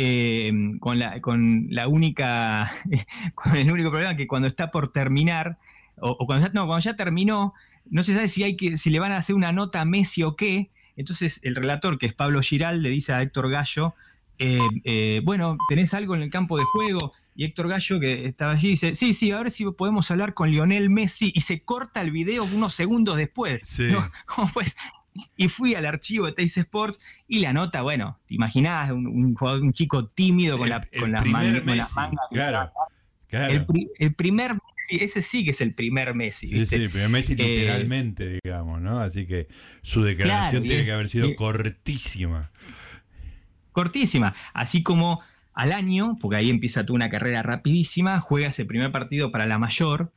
Eh, 0.00 0.52
con, 0.78 0.98
la, 0.98 1.20
con 1.20 1.66
la 1.70 1.88
única. 1.88 2.72
con 3.34 3.56
el 3.56 3.70
único 3.70 3.90
problema 3.90 4.16
que 4.16 4.26
cuando 4.26 4.48
está 4.48 4.70
por 4.70 4.92
terminar. 4.92 5.58
O, 6.00 6.26
cuando, 6.26 6.46
ya, 6.46 6.52
no, 6.52 6.66
cuando 6.66 6.84
ya 6.84 6.94
terminó, 6.94 7.54
no 7.90 8.04
se 8.04 8.14
sabe 8.14 8.28
si 8.28 8.44
hay 8.44 8.56
que, 8.56 8.76
si 8.76 8.90
le 8.90 9.00
van 9.00 9.12
a 9.12 9.16
hacer 9.16 9.34
una 9.34 9.52
nota 9.52 9.80
a 9.80 9.84
Messi 9.84 10.22
o 10.22 10.36
qué. 10.36 10.70
Entonces 10.96 11.40
el 11.42 11.54
relator, 11.54 11.98
que 11.98 12.06
es 12.06 12.14
Pablo 12.14 12.42
Giral, 12.42 12.82
le 12.82 12.90
dice 12.90 13.12
a 13.12 13.22
Héctor 13.22 13.50
Gallo, 13.50 13.94
eh, 14.38 14.58
eh, 14.84 15.20
bueno, 15.24 15.56
¿tenés 15.68 15.94
algo 15.94 16.14
en 16.14 16.22
el 16.22 16.30
campo 16.30 16.58
de 16.58 16.64
juego? 16.64 17.12
Y 17.38 17.44
Héctor 17.44 17.68
Gallo, 17.68 18.00
que 18.00 18.26
estaba 18.26 18.50
allí, 18.50 18.70
dice, 18.70 18.96
sí, 18.96 19.14
sí, 19.14 19.30
a 19.30 19.38
ver 19.38 19.52
si 19.52 19.64
podemos 19.66 20.10
hablar 20.10 20.34
con 20.34 20.50
Lionel 20.50 20.90
Messi. 20.90 21.30
Y 21.36 21.42
se 21.42 21.60
corta 21.60 22.00
el 22.00 22.10
video 22.10 22.42
unos 22.42 22.74
segundos 22.74 23.16
después. 23.16 23.78
Pues, 24.52 24.74
y 25.36 25.48
fui 25.48 25.76
al 25.76 25.86
archivo 25.86 26.26
de 26.26 26.32
Teis 26.32 26.56
Sports 26.56 26.98
y 27.28 27.38
la 27.38 27.52
nota, 27.52 27.82
bueno, 27.82 28.18
te 28.26 28.34
imaginás, 28.34 28.90
un, 28.90 29.36
un, 29.40 29.72
chico 29.72 30.06
tímido 30.08 30.58
con, 30.58 30.68
la, 30.68 30.80
con, 30.98 31.12
las 31.12 31.24
manos, 31.26 31.62
Claro, 32.32 32.72
El, 33.98 34.14
primer 34.14 34.54
Messi, 34.54 35.04
ese 35.04 35.22
sí 35.22 35.44
que 35.44 35.52
es 35.52 35.60
el 35.60 35.74
primer 35.74 36.14
Messi. 36.14 36.48
Sí, 36.48 36.66
sí, 36.66 36.74
el 36.74 36.90
primer 36.90 37.08
Messi 37.08 37.34
eh, 37.34 37.36
literalmente, 37.36 38.40
digamos, 38.42 38.80
¿no? 38.80 38.98
Así 38.98 39.26
que 39.26 39.46
su 39.82 40.02
declaración 40.02 40.64
tiene 40.64 40.84
que 40.84 40.92
haber 40.92 41.08
sido 41.08 41.36
cortísima 41.36 42.50
cortísima. 43.78 44.34
Así 44.54 44.82
como 44.82 45.20
al 45.58 45.72
año, 45.72 46.16
porque 46.20 46.36
ahí 46.36 46.50
empieza 46.50 46.86
tú 46.86 46.94
una 46.94 47.10
carrera 47.10 47.42
rapidísima, 47.42 48.20
juegas 48.20 48.56
el 48.60 48.66
primer 48.68 48.92
partido 48.92 49.32
para 49.32 49.44
la 49.44 49.58
mayor 49.58 50.12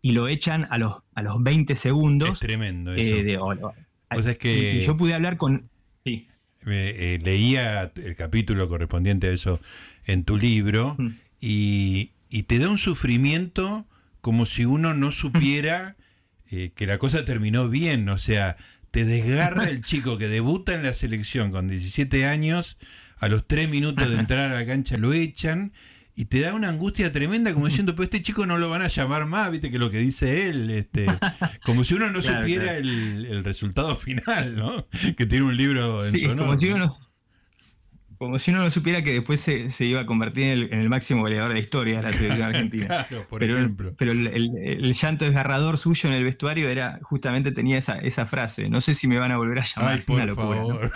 y 0.00 0.12
lo 0.12 0.28
echan 0.28 0.66
a 0.70 0.78
los, 0.78 1.02
a 1.14 1.20
los 1.20 1.42
20 1.42 1.76
segundos. 1.76 2.32
Es 2.32 2.40
tremendo 2.40 2.94
eh, 2.94 3.36
eso. 3.36 4.38
que 4.38 4.84
yo 4.86 4.96
pude 4.96 5.12
hablar 5.12 5.36
con... 5.36 5.68
Sí. 6.06 6.26
Eh, 6.66 7.18
leía 7.22 7.92
el 7.96 8.16
capítulo 8.16 8.66
correspondiente 8.70 9.28
a 9.28 9.32
eso 9.32 9.60
en 10.06 10.24
tu 10.24 10.38
libro 10.38 10.96
mm. 10.98 11.08
y, 11.38 12.12
te 12.46 12.58
da 12.58 12.70
un 12.70 12.78
sufrimiento 12.78 13.86
como 14.22 14.46
si 14.46 14.64
uno 14.64 14.94
no 14.94 15.12
supiera 15.12 15.96
eh, 16.50 16.72
que 16.74 16.86
la 16.86 16.96
cosa 16.96 17.26
terminó 17.26 17.68
bien. 17.68 18.08
O 18.08 18.16
sea, 18.16 18.56
te 18.90 19.04
desgarra 19.04 19.68
el 19.68 19.82
chico 19.82 20.16
que 20.16 20.28
debuta 20.28 20.72
en 20.72 20.82
la 20.82 20.94
selección 20.94 21.50
con 21.50 21.68
17 21.68 22.24
años, 22.24 22.78
a 23.20 23.28
los 23.28 23.46
3 23.46 23.68
minutos 23.68 24.08
de 24.08 24.18
entrar 24.18 24.50
a 24.50 24.54
la 24.54 24.66
cancha 24.66 24.96
lo 24.96 25.12
echan 25.12 25.72
y 26.14 26.24
te 26.24 26.40
da 26.40 26.52
una 26.52 26.68
angustia 26.68 27.12
tremenda 27.12 27.54
como 27.54 27.68
diciendo, 27.68 27.94
pues 27.94 28.06
este 28.08 28.22
chico 28.22 28.44
no 28.44 28.58
lo 28.58 28.68
van 28.68 28.82
a 28.82 28.88
llamar 28.88 29.26
más, 29.26 29.52
viste 29.52 29.70
que 29.70 29.78
lo 29.78 29.88
que 29.88 29.98
dice 29.98 30.48
él, 30.48 30.68
este, 30.70 31.06
como 31.64 31.84
si 31.84 31.94
uno 31.94 32.10
no 32.10 32.20
supiera 32.20 32.76
El, 32.76 33.44
resultado 33.44 33.94
final, 33.94 34.56
¿no? 34.56 34.88
Que 35.16 35.26
tiene 35.26 35.44
un 35.44 35.56
libro 35.56 36.04
en 36.04 36.18
su 36.18 36.26
honor. 36.30 36.46
como 36.46 36.58
si 36.58 36.70
uno 36.70 37.07
no 38.20 38.70
supiera 38.70 39.02
que 39.02 39.12
después 39.12 39.40
se, 39.40 39.68
iba 39.84 40.00
a 40.00 40.06
convertir 40.06 40.68
en 40.70 40.80
el, 40.80 40.88
máximo 40.88 41.22
goleador 41.22 41.50
de 41.50 41.54
la 41.54 41.60
historia 41.60 41.96
de 41.98 42.02
la 42.02 42.12
selección 42.12 42.42
argentina. 42.48 42.86
claro, 42.86 43.26
por 43.28 43.40
pero, 43.40 43.56
ejemplo. 43.56 43.94
Pero 43.96 44.12
el, 44.12 44.94
llanto 44.94 45.24
desgarrador 45.24 45.78
suyo 45.78 46.08
en 46.08 46.14
el 46.16 46.24
vestuario 46.24 46.68
era 46.68 46.98
justamente 47.02 47.52
tenía 47.52 47.78
esa, 47.78 47.98
esa 47.98 48.26
frase. 48.26 48.68
No 48.68 48.80
sé 48.80 48.94
si 48.94 49.06
me 49.06 49.18
van 49.18 49.30
a 49.30 49.36
volver 49.36 49.60
a 49.60 49.64
llamar. 49.64 49.92
Ay, 49.92 50.00
por 50.00 50.34
favor. 50.34 50.92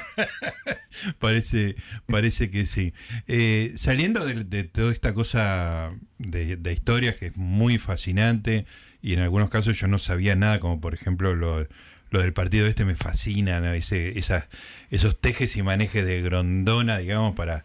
parece, 1.19 1.77
parece 2.07 2.51
que 2.51 2.67
sí. 2.67 2.93
Eh, 3.29 3.73
saliendo 3.77 4.25
de, 4.25 4.65
toda 4.65 4.93
esta 4.93 5.15
cosa 5.15 5.93
de, 6.19 6.57
de 6.57 6.73
historias 6.73 7.15
que 7.15 7.27
es 7.27 7.37
muy 7.37 7.79
fascinante 7.79 8.67
y 9.01 9.15
en 9.15 9.21
algunos 9.21 9.51
casos 9.51 9.79
yo 9.79 9.89
no 9.89 9.99
sabía 9.99 10.37
nada, 10.37 10.61
como 10.61 10.81
por 10.81 10.95
ejemplo 10.95 11.35
lo 11.35 11.67
lo 12.13 12.21
del 12.21 12.33
partido 12.33 12.67
este 12.67 12.85
me 12.85 12.95
fascina, 12.95 13.75
Ese, 13.75 14.19
esos 14.91 15.21
tejes 15.21 15.57
y 15.57 15.63
manejes 15.63 16.05
de 16.05 16.21
Grondona, 16.21 16.99
digamos, 16.99 17.35
para 17.35 17.65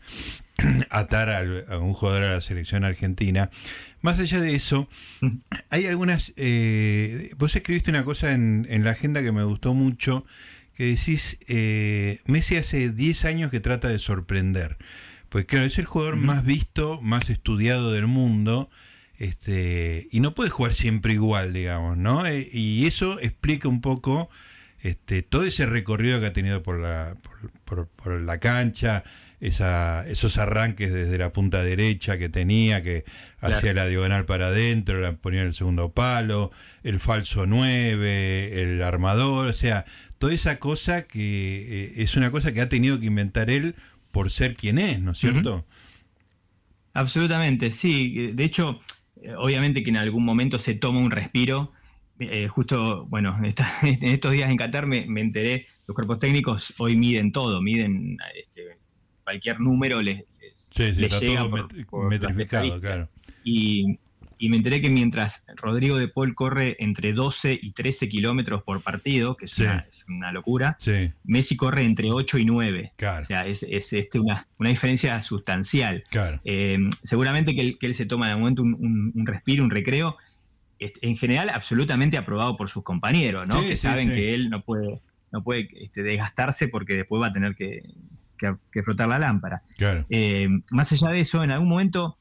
atar 0.90 1.30
a, 1.30 1.78
un 1.78 1.94
jugador 1.94 2.24
a 2.24 2.32
la 2.32 2.42
selección 2.42 2.86
argentina. 2.86 3.52
Más 4.02 4.20
allá 4.20 4.40
de 4.40 4.56
eso, 4.56 4.90
hay 5.70 5.86
algunas... 5.86 6.34
Eh, 6.38 7.32
vos 7.38 7.56
escribiste 7.56 7.92
una 7.92 8.06
cosa 8.06 8.32
en, 8.32 8.66
en, 8.70 8.86
la 8.86 8.92
agenda 8.92 9.22
que 9.22 9.34
me 9.34 9.44
gustó 9.44 9.74
mucho, 9.74 10.26
que 10.76 10.86
decís, 10.86 11.38
eh, 11.48 12.22
Messi 12.26 12.56
hace 12.56 12.90
10 12.90 13.26
años 13.26 13.52
que 13.52 13.60
trata 13.60 13.90
de 13.90 14.00
sorprender. 14.00 14.78
Pues 15.28 15.44
claro, 15.44 15.66
es 15.66 15.78
el 15.78 15.86
jugador 15.86 16.16
más 16.16 16.46
visto, 16.46 17.02
más 17.02 17.30
estudiado 17.30 17.92
del 17.92 18.08
mundo, 18.08 18.70
este, 19.18 20.08
y 20.12 20.20
no 20.20 20.36
puede 20.36 20.50
jugar 20.50 20.74
siempre 20.74 21.14
igual, 21.14 21.54
digamos, 21.54 21.98
¿no? 21.98 22.26
Eh, 22.26 22.48
y 22.52 22.86
eso 22.86 23.20
explica 23.20 23.68
un 23.68 23.82
poco 23.82 24.30
este, 24.80 25.24
todo 25.24 25.44
ese 25.44 25.66
recorrido 25.66 26.20
que 26.20 26.28
ha 26.28 26.34
tenido 26.34 26.62
por 26.62 26.80
la, 26.80 27.18
por, 27.66 28.22
la 28.22 28.40
cancha, 28.40 29.04
esa, 29.40 30.08
esos 30.08 30.38
arranques 30.38 30.94
desde 30.94 31.18
la 31.18 31.34
punta 31.34 31.64
derecha 31.64 32.18
que 32.18 32.30
tenía, 32.30 32.84
que 32.84 33.06
hacía 33.40 33.74
la 33.74 33.88
diagonal 33.88 34.26
para 34.26 34.48
adentro, 34.48 35.00
la 35.00 35.14
ponía 35.14 35.42
en 35.42 35.48
el 35.48 35.54
segundo 35.54 35.92
palo, 35.92 36.52
el 36.84 37.00
falso 37.00 37.48
9, 37.48 38.62
el 38.62 38.82
armador, 38.84 39.48
o 39.48 39.54
sea, 39.54 39.86
toda 40.20 40.34
esa 40.34 40.60
cosa 40.60 41.04
que 41.04 41.86
eh, 41.86 41.94
es 41.98 42.16
una 42.16 42.30
cosa 42.30 42.52
que 42.52 42.62
ha 42.62 42.70
tenido 42.70 43.00
que 43.00 43.08
inventar 43.08 43.50
él 43.50 43.76
por 44.12 44.30
ser 44.30 44.56
quien 44.56 44.78
es, 44.78 45.00
¿no 45.00 45.12
es 45.12 45.18
cierto? 45.18 45.66
Absolutamente, 46.94 47.72
sí. 47.72 48.32
De 48.34 48.44
hecho, 48.44 48.80
obviamente 49.38 49.84
que 49.84 49.90
en 49.90 49.98
algún 49.98 50.24
momento 50.24 50.60
se 50.60 50.76
toma 50.76 51.00
un 51.00 51.12
respiro. 51.12 51.74
Eh, 52.20 52.48
justo, 52.48 53.06
bueno, 53.06 53.38
en 53.38 53.46
estos 54.02 54.32
días 54.32 54.50
en 54.50 54.58
Qatar 54.58 54.88
me, 54.88 55.06
enteré, 55.20 55.68
los 55.86 55.96
cuerpos 55.96 56.20
técnicos 56.20 56.74
hoy 56.80 56.96
miden 56.96 57.32
todo, 57.32 57.62
miden 57.62 58.18
este, 58.36 58.78
cualquier 59.24 59.60
número 59.60 60.02
les, 60.02 60.24
sí, 60.56 60.94
sí, 60.94 61.06
está 61.06 61.20
todo 61.20 62.10
metrificado, 62.10 62.80
claro. 62.80 63.10
Y, 63.44 64.00
y 64.40 64.50
me 64.50 64.58
enteré 64.58 64.82
que 64.82 64.90
mientras 64.90 65.44
Rodrigo 65.56 65.98
de 65.98 66.08
Paul 66.08 66.36
corre 66.36 66.76
entre 66.80 67.14
12 67.14 67.60
y 67.62 67.72
13 67.72 68.10
kilómetros 68.10 68.64
por 68.64 68.82
partido, 68.82 69.36
que 69.36 69.46
es, 69.46 69.60
una, 70.08 70.32
locura, 70.32 70.78
Messi 71.24 71.56
corre 71.56 71.84
entre 71.84 72.12
8 72.12 72.38
y 72.38 72.46
9. 72.46 72.94
O 72.96 73.26
sea, 73.26 73.42
es, 73.42 73.64
este 73.64 74.20
una, 74.20 74.48
diferencia 74.60 75.22
sustancial. 75.22 76.04
Eh, 76.44 76.78
seguramente 77.04 77.56
que 77.56 77.78
él, 77.80 77.96
se 77.96 78.06
toma 78.06 78.30
de 78.30 78.36
momento 78.36 78.62
un, 78.62 79.26
respiro, 79.26 79.64
un 79.64 79.72
recreo, 79.72 80.18
en 80.80 81.18
general 81.18 81.50
absolutamente 81.52 82.18
aprobado 82.18 82.56
por 82.56 82.70
sus 82.70 82.84
compañeros, 82.84 83.48
¿no? 83.48 83.62
que 83.62 83.76
saben 83.76 84.10
que 84.10 84.36
él 84.36 84.50
no 84.50 84.62
puede, 84.62 85.02
no 85.32 85.44
puede 85.44 85.70
este, 85.82 86.04
desgastarse 86.04 86.68
porque 86.68 86.94
después 86.94 87.22
va 87.22 87.28
a 87.28 87.34
tener 87.34 87.56
que, 87.56 87.84
que, 88.38 88.84
frotar 88.84 89.10
la 89.10 89.18
lámpara. 89.18 89.64
Eh, 90.10 90.48
más 90.70 90.92
allá 90.92 91.10
de 91.10 91.22
eso, 91.22 91.44
en 91.44 91.52
algún 91.52 91.70
momento 91.70 92.18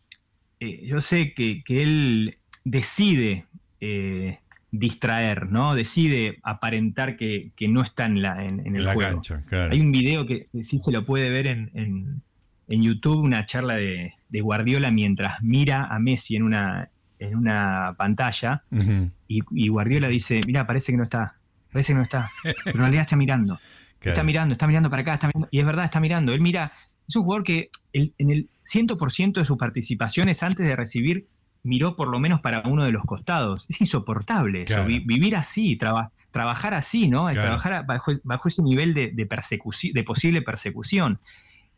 eh, 0.61 0.87
yo 0.87 1.01
sé 1.03 1.35
que, 1.35 1.62
él 1.69 2.38
decide 2.64 3.45
eh, 3.81 4.38
distraer, 4.71 5.51
¿no? 5.51 5.75
Decide 5.75 6.38
aparentar 6.42 7.16
que, 7.16 7.53
no 7.69 7.83
está 7.83 8.07
en, 8.07 8.23
la, 8.23 8.45
en, 8.45 8.75
el 8.75 8.90
juego. 8.92 9.21
Hay 9.71 9.81
un 9.81 9.92
video 9.92 10.27
que, 10.27 10.49
sí 10.62 10.79
se 10.79 10.92
lo 10.92 11.05
puede 11.05 11.31
ver 11.31 11.47
en, 11.47 12.23
YouTube, 12.69 13.23
una 13.23 13.47
charla 13.47 13.75
de, 13.75 14.12
Guardiola 14.31 14.90
mientras 14.90 15.42
mira 15.42 15.87
a 15.87 15.99
Messi 15.99 16.37
en 16.37 16.42
una, 16.42 16.90
en 17.19 17.37
una 17.37 17.95
pantalla 17.97 18.62
y, 19.29 19.69
Guardiola 19.69 20.09
dice, 20.09 20.40
mira, 20.47 20.66
parece 20.66 20.92
que 20.92 20.99
no 20.99 21.05
está, 21.05 21.37
parece 21.73 21.92
que 21.92 21.97
no 21.99 22.03
está, 22.03 22.31
pero 22.42 22.77
en 22.77 22.81
realidad 22.81 23.03
está 23.03 23.16
mirando. 23.16 23.59
Está 23.99 24.23
mirando, 24.23 24.53
está 24.53 24.69
mirando 24.69 24.88
para 24.88 25.03
acá, 25.03 25.14
está 25.14 25.27
mirando, 25.27 25.49
y 25.51 25.59
es 25.59 25.64
verdad, 25.64 25.87
está 25.87 25.99
mirando. 25.99 26.33
Él 26.33 26.40
mira, 26.40 26.73
es 27.09 27.16
un 27.16 27.25
jugador 27.25 27.42
que 27.42 27.71
en 27.92 28.31
el 28.31 28.49
100% 28.66 29.35
de 29.35 29.44
sus 29.44 29.57
participaciones 29.57 30.42
antes 30.42 30.66
de 30.66 30.76
recibir 30.76 31.29
miró 31.66 31.96
por 31.96 32.09
lo 32.09 32.20
menos 32.20 32.40
para 32.40 32.62
uno 32.66 32.85
de 32.85 32.92
los 32.92 33.05
costados. 33.05 33.66
Es 33.68 33.81
insoportable 33.81 34.62
eso, 34.62 34.85
vivir 34.87 35.37
así, 35.37 35.76
trabajar 35.76 36.74
así, 36.74 37.09
¿no? 37.09 37.29
Trabajar 37.29 37.85
bajo, 37.87 38.48
ese 38.48 38.62
nivel 38.62 38.94
de, 38.94 39.26
persecución, 39.26 39.92
de 39.92 40.05
posible 40.05 40.42
persecución. 40.42 41.18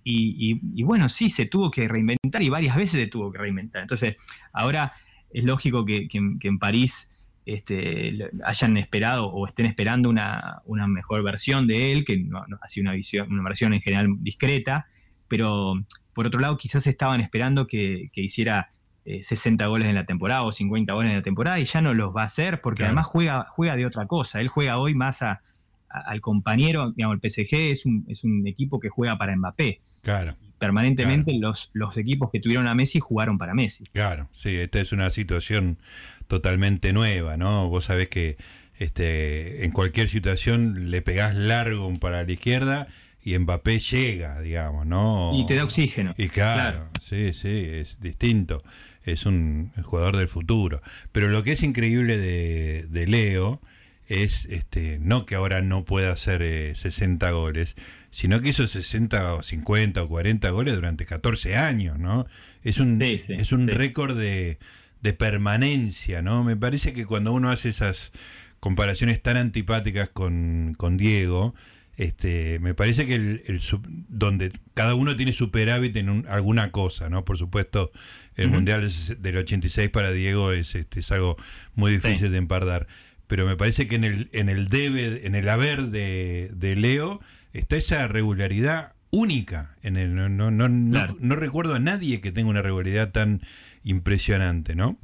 Y, 0.04 0.82
bueno, 0.84 1.08
sí, 1.08 1.30
se 1.30 1.46
tuvo 1.46 1.70
que 1.70 1.88
reinventar 1.88 2.42
y 2.42 2.48
varias 2.48 2.76
veces 2.76 3.00
se 3.00 3.06
tuvo 3.06 3.32
que 3.32 3.38
reinventar. 3.38 3.82
Entonces, 3.82 4.16
ahora 4.52 4.92
es 5.30 5.44
lógico 5.44 5.84
que, 5.84 6.08
en 6.12 6.58
París 6.58 7.10
este, 7.46 8.30
hayan 8.44 8.76
esperado 8.76 9.26
o 9.26 9.46
estén 9.46 9.66
esperando 9.66 10.10
una, 10.10 10.62
mejor 10.86 11.22
versión 11.22 11.66
de 11.66 11.92
él, 11.92 12.04
que 12.04 12.18
no, 12.18 12.44
ha 12.60 12.68
sido 12.68 12.82
una, 12.84 12.92
visión, 12.92 13.32
una 13.32 13.42
versión 13.42 13.72
en 13.72 13.80
general 13.80 14.08
discreta, 14.20 14.86
pero 15.28 15.74
por 16.14 16.26
otro 16.26 16.40
lado 16.40 16.56
quizás 16.56 16.86
estaban 16.86 17.20
esperando 17.20 17.66
que, 17.66 18.10
hiciera 18.14 18.72
60 19.04 19.62
eh, 19.62 19.66
goles 19.68 19.88
en 19.88 19.94
la 19.94 20.04
temporada 20.04 20.42
o 20.42 20.52
50 20.52 20.92
goles 20.92 21.10
en 21.10 21.16
la 21.18 21.22
temporada 21.22 21.60
y 21.60 21.64
ya 21.64 21.80
no 21.80 21.94
los 21.94 22.14
va 22.14 22.22
a 22.22 22.26
hacer 22.26 22.60
porque 22.60 22.84
además 22.84 23.06
juega, 23.06 23.46
juega 23.50 23.76
de 23.76 23.86
otra 23.86 24.06
cosa. 24.06 24.40
Él 24.40 24.48
juega 24.48 24.78
hoy 24.78 24.94
más 24.94 25.22
al 25.22 26.20
compañero, 26.20 26.92
digamos, 26.92 27.18
el 27.22 27.30
PSG 27.30 27.54
es 27.72 27.86
un, 27.86 28.04
es 28.08 28.24
un 28.24 28.46
equipo 28.46 28.80
que 28.80 28.88
juega 28.88 29.16
para 29.16 29.36
Mbappé. 29.36 29.80
Claro. 30.02 30.36
Permanentemente 30.58 31.32
Los, 31.38 31.70
los 31.72 31.96
equipos 31.96 32.30
que 32.32 32.40
tuvieron 32.40 32.66
a 32.66 32.74
Messi 32.74 32.98
jugaron 32.98 33.38
para 33.38 33.54
Messi. 33.54 33.84
Claro, 33.92 34.28
sí, 34.32 34.56
esta 34.56 34.80
es 34.80 34.90
una 34.90 35.10
situación 35.12 35.78
totalmente 36.26 36.92
nueva, 36.92 37.36
¿no? 37.36 37.68
Vos 37.68 37.84
sabés 37.84 38.08
que 38.08 38.36
este, 38.78 39.64
en 39.64 39.70
cualquier 39.70 40.08
situación 40.08 40.90
le 40.90 41.00
pegás 41.00 41.34
largo 41.36 41.96
para 41.98 42.24
la 42.24 42.32
izquierda 42.32 42.88
y 43.28 43.38
Mbappé 43.38 43.78
llega, 43.78 44.40
digamos, 44.40 44.86
¿no? 44.86 45.32
Y 45.34 45.44
te 45.46 45.54
da 45.54 45.64
oxígeno. 45.64 46.14
Y 46.16 46.28
claro, 46.28 46.88
sí, 46.98 47.34
sí, 47.34 47.68
es 47.70 48.00
distinto. 48.00 48.62
Es 49.04 49.26
un 49.26 49.70
jugador 49.82 50.16
del 50.16 50.28
futuro. 50.28 50.80
Pero 51.12 51.28
lo 51.28 51.42
que 51.42 51.52
es 51.52 51.62
increíble 51.62 52.16
de, 52.16 53.06
Leo 53.06 53.60
es 54.06 54.46
este, 54.46 54.98
no 54.98 55.26
que 55.26 55.34
ahora 55.34 55.60
no 55.60 55.84
pueda 55.84 56.10
hacer 56.12 56.42
60 56.74 57.28
eh, 57.28 57.32
goles, 57.32 57.76
sino 58.10 58.40
que 58.40 58.48
hizo 58.48 58.66
60 58.66 59.34
o 59.34 59.42
50 59.42 60.02
o 60.02 60.08
40 60.08 60.48
goles 60.50 60.74
durante 60.74 61.04
14 61.04 61.56
años, 61.56 61.98
¿no? 61.98 62.26
Es 62.62 62.78
un, 62.78 63.02
es 63.02 63.52
un 63.52 63.68
récord 63.68 64.16
de, 64.16 64.58
de 65.02 65.12
permanencia, 65.12 66.22
¿no? 66.22 66.44
Me 66.44 66.56
parece 66.56 66.94
que 66.94 67.04
cuando 67.04 67.34
uno 67.34 67.50
hace 67.50 67.68
esas 67.68 68.10
comparaciones 68.58 69.22
tan 69.22 69.36
antipáticas 69.36 70.08
con, 70.08 70.74
con 70.78 70.96
Diego, 70.96 71.54
este, 71.98 72.60
me 72.60 72.74
parece 72.74 73.06
que 73.06 73.16
el, 73.16 73.60
donde 74.08 74.52
cada 74.74 74.94
uno 74.94 75.16
tiene 75.16 75.32
superávit 75.32 75.96
en 75.96 76.26
alguna 76.28 76.70
cosa, 76.70 77.10
¿no? 77.10 77.24
Por 77.24 77.38
supuesto, 77.38 77.90
el 78.36 78.50
Mundial 78.50 78.88
del 79.18 79.36
86 79.36 79.90
para 79.90 80.12
Diego 80.12 80.52
es, 80.52 80.76
este, 80.76 81.00
es 81.00 81.10
algo 81.10 81.36
muy 81.74 81.90
difícil 81.90 82.30
de 82.30 82.38
empardar. 82.38 82.86
Pero 83.26 83.46
me 83.46 83.56
parece 83.56 83.88
que 83.88 83.96
en 83.96 84.04
el, 84.04 84.30
en 84.32 84.48
el 84.48 84.68
debe, 84.68 85.26
en 85.26 85.34
el 85.34 85.48
haber 85.48 85.88
de, 85.88 86.74
Leo, 86.76 87.20
está 87.52 87.76
esa 87.76 88.06
regularidad 88.06 88.94
única. 89.10 89.76
En 89.82 89.96
el, 89.96 90.14
no, 90.14 90.28
no, 90.28 90.52
no, 90.52 90.68
no, 90.68 91.34
recuerdo 91.34 91.74
a 91.74 91.80
nadie 91.80 92.20
que 92.20 92.30
tenga 92.30 92.48
una 92.48 92.62
regularidad 92.62 93.10
tan 93.10 93.42
impresionante, 93.82 94.76
¿no? 94.76 94.98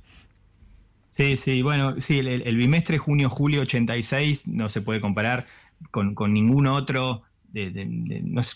Sí, 1.17 1.37
sí, 1.39 1.61
bueno, 1.63 2.01
sí, 2.01 2.21
el, 2.21 2.29
el 2.29 2.57
bimestre 2.57 2.99
junio-julio 2.99 3.63
86 3.63 4.47
no 4.47 4.69
se 4.69 4.81
puede 4.81 5.01
comparar 5.01 5.47
con, 5.91 6.15
con 6.15 6.33
ningún 6.33 6.67
otro, 6.67 7.23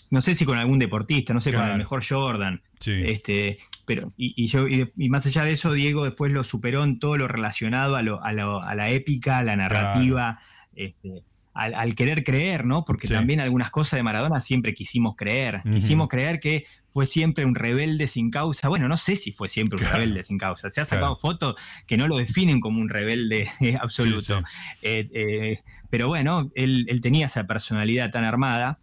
no, 0.09 0.21
sé 0.21 0.35
si 0.35 0.45
con 0.45 0.57
algún 0.57 0.79
deportista, 0.79 1.33
no 1.33 1.41
sé, 1.41 1.53
con 1.53 1.65
el 1.65 1.77
mejor 1.77 2.03
Jordan. 2.07 2.61
Este, 2.85 3.59
pero, 3.85 4.11
y, 4.17 4.47
yo, 4.47 4.67
y, 4.67 5.09
más 5.09 5.25
allá 5.25 5.45
de 5.45 5.51
eso, 5.51 5.71
Diego 5.71 6.05
después 6.05 6.31
lo 6.31 6.43
superó 6.43 6.83
en 6.83 6.99
todo 6.99 7.17
lo 7.17 7.27
relacionado 7.27 7.95
a, 7.95 8.01
lo, 8.01 8.23
a, 8.23 8.29
a 8.29 8.75
la 8.75 8.89
épica, 8.89 9.39
a 9.39 9.43
la 9.43 9.55
narrativa. 9.55 10.39
Este, 10.75 11.23
al, 11.59 11.95
querer 11.95 12.23
creer, 12.23 12.65
¿no? 12.65 12.85
Porque 12.85 13.07
también 13.07 13.39
algunas 13.39 13.69
cosas 13.69 13.97
de 13.97 14.03
Maradona 14.03 14.39
siempre 14.41 14.73
quisimos 14.73 15.15
creer. 15.15 15.61
Quisimos 15.63 16.07
creer 16.07 16.39
que 16.39 16.65
fue 16.93 17.05
siempre 17.05 17.45
un 17.45 17.55
rebelde 17.55 18.07
sin 18.07 18.31
causa. 18.31 18.69
Bueno, 18.69 18.87
no 18.87 18.97
sé 18.97 19.15
si 19.15 19.31
fue 19.31 19.49
siempre 19.49 19.77
un 19.79 19.85
rebelde 19.91 20.23
sin 20.23 20.37
causa. 20.37 20.69
Se 20.69 20.81
ha 20.81 20.85
sacado 20.85 21.17
fotos 21.17 21.55
que 21.85 21.97
no 21.97 22.07
lo 22.07 22.17
definen 22.17 22.59
como 22.61 22.79
un 22.79 22.89
rebelde 22.89 23.49
absoluto. 23.81 24.41
Eh, 24.81 25.07
eh, 25.13 25.59
pero 25.89 26.07
bueno, 26.07 26.49
él, 26.55 26.99
tenía 27.01 27.25
esa 27.25 27.45
personalidad 27.45 28.11
tan 28.11 28.23
armada. 28.23 28.79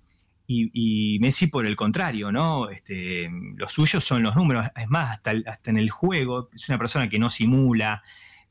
Y, 0.49 1.19
Messi 1.21 1.49
por 1.49 1.67
el 1.67 1.75
contrario, 1.75 2.31
¿no? 2.31 2.71
Este, 2.71 3.29
los 3.57 3.73
suyos 3.73 4.05
son 4.05 4.23
los 4.23 4.37
números. 4.37 4.67
Es 4.77 4.89
más, 4.89 5.17
hasta, 5.17 5.33
hasta 5.47 5.71
en 5.71 5.79
el 5.79 5.91
juego, 5.91 6.51
es 6.55 6.69
una 6.69 6.79
persona 6.79 7.09
que 7.09 7.19
no 7.19 7.31
simula, 7.31 8.05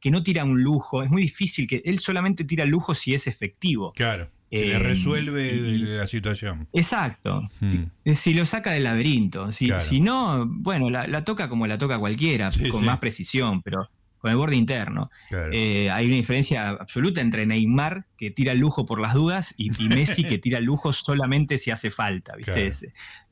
que 0.06 0.12
no 0.12 0.22
tira 0.22 0.44
un 0.44 0.62
lujo, 0.62 1.02
es 1.02 1.10
muy 1.10 1.24
difícil, 1.24 1.66
que 1.66 1.82
él 1.84 1.98
solamente 1.98 2.44
tira 2.44 2.64
lujo 2.64 2.94
si 2.94 3.16
es 3.16 3.26
efectivo. 3.26 3.92
Claro. 3.94 4.30
Que 4.52 4.68
le 4.68 4.76
eh, 4.76 4.78
resuelve 4.78 5.52
la 5.80 6.06
situación. 6.06 6.68
Exacto. 6.74 7.50
Hmm. 7.60 8.14
Si, 8.14 8.36
lo 8.36 8.46
saca 8.46 8.70
del 8.74 8.84
laberinto. 8.84 9.52
Si, 9.52 9.72
si 9.80 10.02
no, 10.02 10.46
bueno, 10.46 10.92
la, 10.92 11.24
toca 11.24 11.50
como 11.50 11.66
la 11.66 11.80
toca 11.80 11.98
cualquiera, 11.98 12.52
con 12.70 12.86
más 12.86 13.00
precisión, 13.00 13.64
pero 13.64 13.90
con 14.20 14.30
el 14.30 14.38
borde 14.38 14.56
interno. 14.56 15.10
Eh, 15.52 15.90
hay 15.90 16.06
una 16.06 16.18
diferencia 16.18 16.70
absoluta 16.70 17.20
entre 17.22 17.48
Neymar, 17.48 18.06
que 18.16 18.30
tira 18.30 18.52
el 18.52 18.60
lujo 18.60 18.86
por 18.86 19.02
las 19.02 19.16
dudas, 19.16 19.56
y, 19.58 19.72
Messi, 19.88 20.24
que 20.24 20.38
tira 20.38 20.60
el 20.60 20.66
lujo 20.66 20.94
solamente 20.94 21.58
si 21.58 21.72
hace 21.72 21.90
falta. 21.90 22.36
¿viste? 22.36 22.70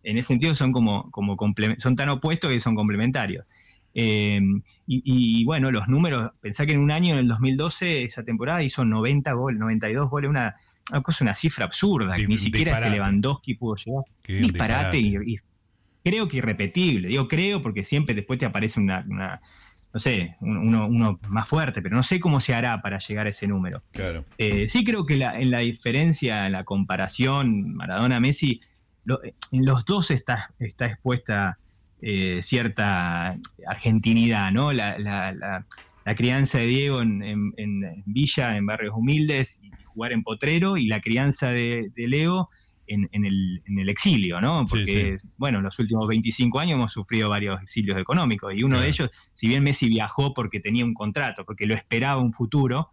en 0.01 0.17
ese 0.17 0.29
sentido 0.29 0.55
son 0.55 0.71
como, 0.71 1.11
como 1.11 1.37
son 1.77 1.95
tan 1.95 2.09
opuestos 2.09 2.51
que 2.51 2.59
son 2.59 2.73
complementarios. 2.73 3.45
Eh, 3.93 4.41
y, 4.85 5.45
bueno, 5.45 5.71
los 5.71 5.87
números, 5.87 6.31
pensá 6.41 6.65
que 6.65 6.73
en 6.73 6.79
un 6.79 6.91
año, 6.91 7.13
en 7.13 7.19
el 7.19 7.27
2012, 7.27 8.03
esa 8.03 8.23
temporada 8.23 8.63
hizo 8.63 8.83
90 8.83 9.31
goles, 9.33 9.59
92 9.59 10.09
goles, 10.09 10.29
una, 10.29 10.55
cosa, 11.03 11.23
una 11.23 11.35
cifra 11.35 11.65
absurda, 11.65 12.15
que 12.15 12.27
ni 12.27 12.37
siquiera 12.37 12.77
este 12.79 12.89
Lewandowski 12.89 13.55
pudo 13.55 13.75
llegar. 13.75 14.03
disparate, 14.27 14.97
Y, 14.99 15.39
creo 16.03 16.27
que 16.27 16.37
irrepetible. 16.37 17.07
Digo 17.07 17.27
creo 17.27 17.61
porque 17.61 17.85
siempre 17.85 18.13
después 18.13 18.39
te 18.39 18.45
aparece 18.45 18.79
una, 18.79 19.05
no 19.93 19.99
sé, 19.99 20.35
uno, 20.41 20.87
uno, 20.87 21.19
más 21.29 21.47
fuerte, 21.47 21.81
pero 21.81 21.95
no 21.95 22.03
sé 22.03 22.19
cómo 22.19 22.41
se 22.41 22.53
hará 22.53 22.81
para 22.81 22.97
llegar 22.97 23.27
a 23.27 23.29
ese 23.29 23.47
número. 23.47 23.83
Claro. 23.91 24.25
Eh, 24.37 24.67
sí 24.67 24.83
creo 24.83 25.05
que 25.05 25.15
la, 25.15 25.39
en 25.39 25.49
la 25.49 25.59
diferencia, 25.59 26.45
en 26.45 26.51
la 26.51 26.65
comparación 26.65 27.73
Maradona-Messi, 27.75 28.59
en 29.51 29.65
los 29.65 29.85
dos 29.85 30.11
está, 30.11 30.51
está 30.59 30.87
expuesta 30.87 31.57
eh, 32.05 32.41
cierta 32.41 33.37
argentinidad, 33.65 34.51
¿no? 34.51 34.73
La, 34.73 34.99
la, 34.99 35.65
crianza 36.17 36.57
de 36.57 36.67
Diego 36.67 37.01
en, 37.01 38.03
Villa, 38.05 38.57
en 38.57 38.65
barrios 38.65 38.93
humildes, 38.93 39.61
y 39.63 39.71
jugar 39.85 40.11
en 40.11 40.21
Potrero, 40.21 40.75
y 40.75 40.87
la 40.87 40.99
crianza 40.99 41.51
de, 41.51 41.89
Leo 41.95 42.49
en, 42.87 43.07
el, 43.13 43.89
exilio, 43.89 44.41
¿no? 44.41 44.65
Porque, 44.69 45.17
bueno, 45.37 45.59
en 45.59 45.63
los 45.63 45.79
últimos 45.79 46.05
25 46.09 46.59
años 46.59 46.73
hemos 46.73 46.91
sufrido 46.91 47.29
varios 47.29 47.61
exilios 47.61 47.97
económicos, 47.97 48.53
y 48.53 48.63
uno 48.63 48.81
de 48.81 48.89
ellos, 48.89 49.09
si 49.31 49.47
bien 49.47 49.63
Messi 49.63 49.87
viajó 49.87 50.33
porque 50.33 50.59
tenía 50.59 50.83
un 50.83 50.93
contrato, 50.93 51.45
porque 51.45 51.65
lo 51.65 51.73
esperaba 51.73 52.21
un 52.21 52.33
futuro, 52.33 52.89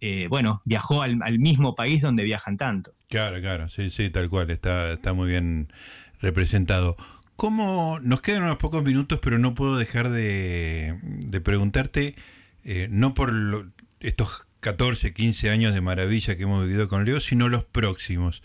eh, 0.00 0.28
bueno, 0.28 0.62
viajó 0.64 1.02
al, 1.02 1.38
mismo 1.40 1.74
país 1.74 2.00
donde 2.00 2.22
viajan 2.22 2.56
tanto. 2.56 2.94
Claro, 3.08 3.40
claro, 3.40 3.68
sí, 3.68 3.90
sí, 3.90 4.08
tal 4.08 4.28
cual, 4.28 4.52
está, 4.52 4.92
está 4.92 5.14
muy 5.14 5.28
bien 5.28 5.72
representado. 6.20 6.96
¿Cómo 7.36 7.98
nos 8.02 8.20
quedan 8.20 8.44
unos 8.44 8.58
pocos 8.58 8.84
minutos, 8.84 9.18
pero 9.20 9.38
no 9.38 9.54
puedo 9.54 9.76
dejar 9.76 10.10
de, 10.10 10.94
preguntarte, 11.42 12.14
eh, 12.64 12.88
no 12.90 13.14
por 13.14 13.32
estos 14.00 14.46
14, 14.60 15.12
15 15.12 15.50
años 15.50 15.74
de 15.74 15.80
maravilla 15.80 16.36
que 16.36 16.44
hemos 16.44 16.64
vivido 16.64 16.88
con 16.88 17.04
Leo, 17.04 17.20
sino 17.20 17.48
los 17.48 17.64
próximos. 17.64 18.42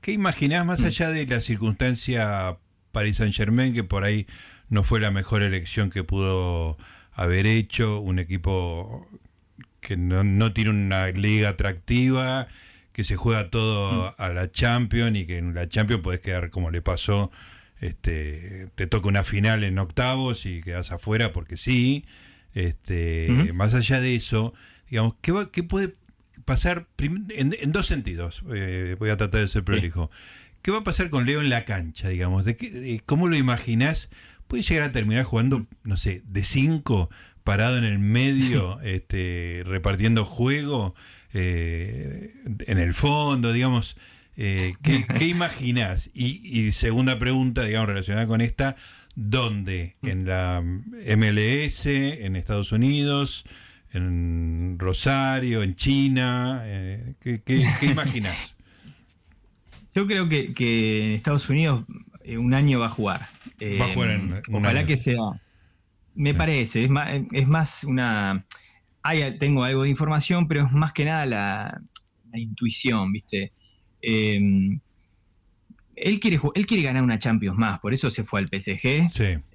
¿Qué 0.00 0.12
imaginás 0.12 0.66
más 0.66 0.80
mm. 0.80 0.84
allá 0.86 1.10
de 1.10 1.26
la 1.26 1.40
circunstancia 1.40 2.58
Paris 2.92 3.18
Saint 3.18 3.34
Germain, 3.34 3.72
que 3.72 3.84
por 3.84 4.04
ahí 4.04 4.26
no 4.68 4.82
fue 4.82 5.00
la 5.00 5.10
mejor 5.10 5.42
elección 5.42 5.90
que 5.90 6.04
pudo 6.04 6.76
haber 7.12 7.46
hecho, 7.46 8.00
un 8.00 8.18
equipo 8.18 9.06
que 9.80 9.96
no, 9.96 10.52
tiene 10.52 10.70
una 10.70 11.08
liga 11.08 11.50
atractiva, 11.50 12.48
que 12.92 13.04
se 13.04 13.16
juega 13.16 13.50
todo 13.50 14.10
mm. 14.10 14.22
a 14.22 14.28
la 14.30 14.50
Champions 14.50 15.16
y 15.16 15.26
que 15.26 15.38
en 15.38 15.54
la 15.54 15.68
Champions 15.68 16.02
puedes 16.02 16.20
quedar 16.20 16.50
como 16.50 16.70
le 16.70 16.82
pasó 16.82 17.30
este, 17.80 18.68
te 18.74 18.86
toca 18.86 19.08
una 19.08 19.24
final 19.24 19.64
en 19.64 19.78
octavos 19.78 20.46
y 20.46 20.60
quedas 20.60 20.92
afuera 20.92 21.32
porque 21.32 21.56
sí. 21.56 22.04
Este, 22.54 23.28
Más 23.54 23.74
allá 23.74 24.00
de 24.00 24.14
eso, 24.14 24.52
digamos, 24.88 25.14
¿qué, 25.20 25.32
qué 25.52 25.62
puede 25.62 25.94
pasar 26.44 26.88
en, 26.98 27.72
dos 27.72 27.86
sentidos? 27.86 28.42
Eh, 28.52 28.96
voy 28.98 29.10
a 29.10 29.16
tratar 29.16 29.40
de 29.40 29.48
ser 29.48 29.64
prolijo. 29.64 30.10
¿Qué 30.62 30.70
va 30.70 30.78
a 30.78 30.84
pasar 30.84 31.08
con 31.08 31.26
Leo 31.26 31.40
en 31.40 31.48
la 31.48 31.64
cancha, 31.64 32.08
digamos? 32.08 32.44
¿De, 32.44 33.02
¿Cómo 33.06 33.28
lo 33.28 33.36
imaginás? 33.36 34.10
¿Puede 34.46 34.62
llegar 34.62 34.88
a 34.88 34.92
terminar 34.92 35.24
jugando, 35.24 35.66
no 35.84 35.96
sé, 35.96 36.22
de 36.26 36.44
cinco, 36.44 37.08
parado 37.44 37.78
en 37.78 37.84
el 37.84 37.98
medio, 37.98 38.80
este, 38.82 39.62
repartiendo 39.64 40.24
juego, 40.24 40.94
eh, 41.32 42.34
en 42.66 42.78
el 42.78 42.94
fondo, 42.94 43.52
digamos? 43.52 43.96
Eh, 44.42 44.74
¿qué, 44.82 45.04
¿qué, 45.18 45.26
imaginás? 45.26 46.10
Y, 46.14 46.72
segunda 46.72 47.18
pregunta, 47.18 47.62
digamos, 47.64 47.90
relacionada 47.90 48.26
con 48.26 48.40
esta, 48.40 48.74
¿dónde? 49.14 49.96
¿En 50.02 50.24
la 50.24 50.62
MLS, 50.62 51.84
en 51.84 52.36
Estados 52.36 52.72
Unidos, 52.72 53.44
en 53.92 54.78
Rosario, 54.78 55.62
en 55.62 55.76
China? 55.76 56.62
Eh, 56.64 57.16
¿qué, 57.20 57.42
qué, 57.42 57.86
imaginás? 57.86 58.56
Yo 59.94 60.06
creo 60.06 60.26
que, 60.30 61.04
en 61.04 61.12
Estados 61.12 61.46
Unidos 61.50 61.84
eh, 62.24 62.38
un 62.38 62.54
año 62.54 62.80
va 62.80 62.86
a 62.86 62.90
jugar. 62.90 63.20
va 63.78 63.84
a 63.84 63.88
jugar 63.88 64.10
en 64.10 64.32
un 64.48 64.54
Ojalá 64.64 64.86
que 64.86 64.96
sea. 64.96 65.20
Me 66.14 66.32
parece, 66.32 66.84
es 66.84 66.90
más, 66.90 67.10
es 67.30 67.46
más 67.46 67.84
una. 67.84 68.46
tengo 69.38 69.64
algo 69.64 69.82
de 69.82 69.90
información, 69.90 70.48
pero 70.48 70.64
es 70.64 70.72
más 70.72 70.94
que 70.94 71.04
nada 71.04 71.26
la, 71.26 71.82
la 72.32 72.38
intuición, 72.38 73.12
¿viste? 73.12 73.52
Em, 74.02 74.80
él 75.96 76.20
quiere, 76.20 76.40
él 76.54 76.66
quiere 76.66 76.82
ganar 76.82 77.02
una 77.02 77.18
Champions 77.18 77.58
más, 77.58 77.78
por 77.80 77.92
eso 77.92 78.10
se 78.10 78.24
fue 78.24 78.40
al 78.40 78.48
PSG. 78.48 79.08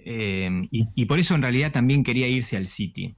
Em, 0.05 0.67
y, 0.71 1.05
por 1.05 1.19
eso 1.19 1.36
en 1.36 1.41
realidad 1.41 1.71
también 1.71 2.03
quería 2.03 2.27
irse 2.27 2.55
al 2.55 2.67
City. 2.67 3.15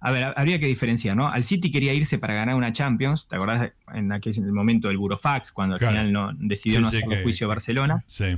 a 0.00 0.10
ver, 0.10 0.34
habría 0.36 0.58
que 0.58 0.66
diferenciar, 0.66 1.16
¿no? 1.16 1.28
Al 1.28 1.44
City 1.44 1.70
quería 1.70 1.94
irse 1.94 2.18
para 2.18 2.34
ganar 2.34 2.56
una 2.56 2.72
Champions, 2.72 3.28
¿te 3.28 3.36
acordás 3.36 3.72
en 3.94 4.12
aquel 4.12 4.52
momento 4.52 4.88
del 4.88 4.98
Burofax, 4.98 5.52
cuando 5.52 5.74
al 5.74 5.80
final 5.80 6.12
no, 6.12 6.32
decidió 6.34 6.80
no 6.80 6.88
hacer 6.88 7.04
el 7.08 7.22
juicio 7.22 7.46
a 7.46 7.48
Barcelona? 7.48 8.04
Sí. 8.06 8.36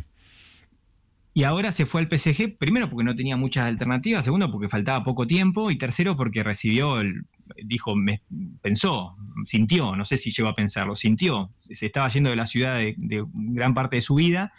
Y 1.33 1.45
ahora 1.45 1.73
se 1.73 1.87
fue 1.87 2.01
al 2.01 2.09
PSG, 2.09 2.59
primero 2.59 2.91
porque 2.91 3.05
no 3.05 3.15
tenía 3.15 3.37
muchas 3.37 3.67
alternativas, 3.67 4.25
segundo 4.25 4.51
porque 4.51 4.69
faltaba 4.69 5.05
poco 5.05 5.27
tiempo 5.27 5.71
y 5.71 5.79
tercero 5.79 6.17
porque 6.17 6.43
recibió, 6.43 7.01
el, 7.01 7.25
dijo, 7.65 7.97
me, 7.97 8.23
pensó, 8.63 9.17
sintió, 9.47 9.97
no 9.97 10.05
sé 10.05 10.17
si 10.17 10.33
llegó 10.33 10.49
a 10.49 10.55
pensarlo, 10.55 10.97
sintió, 10.97 11.51
se 11.61 11.87
estaba 11.87 12.09
yendo 12.11 12.31
de 12.31 12.37
la 12.37 12.47
ciudad 12.47 12.77
de, 12.77 12.95
gran 12.97 13.75
parte 13.75 13.97
de 13.97 14.03
su 14.03 14.15
vida 14.15 14.53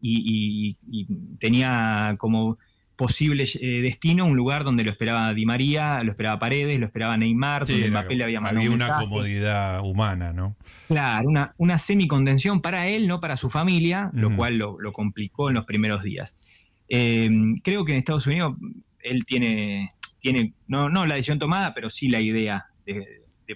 y 0.00 0.76
tenía 1.38 2.16
como 2.18 2.58
posible 2.98 3.44
eh, 3.60 3.80
destino, 3.80 4.26
un 4.26 4.36
lugar 4.36 4.64
donde 4.64 4.82
lo 4.82 4.90
esperaba 4.90 5.32
Di 5.32 5.46
María, 5.46 6.02
lo 6.02 6.10
esperaba 6.10 6.40
Paredes, 6.40 6.80
lo 6.80 6.86
esperaba 6.86 7.16
Neymar, 7.16 7.64
donde 7.64 7.90
Mbappé 7.90 8.16
le 8.16 8.24
había 8.24 8.40
mandado 8.40 8.66
Había 8.66 8.74
una 8.74 8.94
comodidad 8.94 9.80
humana, 9.84 10.32
¿no? 10.32 10.56
Claro, 10.88 11.28
una, 11.28 11.54
una 11.58 11.78
semicontención 11.78 12.60
para 12.60 12.88
él, 12.88 13.06
no 13.06 13.20
para 13.20 13.36
su 13.36 13.50
familia, 13.50 14.10
lo 14.14 14.34
cual 14.34 14.58
lo, 14.58 14.92
complicó 14.92 15.48
en 15.48 15.54
los 15.54 15.64
primeros 15.64 16.02
días. 16.02 16.34
Eh, 16.88 17.30
creo 17.62 17.84
que 17.84 17.92
en 17.92 17.98
Estados 17.98 18.26
Unidos 18.26 18.56
él 18.98 19.24
tiene, 19.24 19.92
tiene 20.20 20.54
no, 20.66 20.88
no 20.88 21.06
la 21.06 21.14
decisión 21.14 21.38
tomada, 21.38 21.74
pero 21.74 21.90
sí 21.90 22.08
la 22.08 22.20
idea 22.20 22.66
de, 22.84 23.06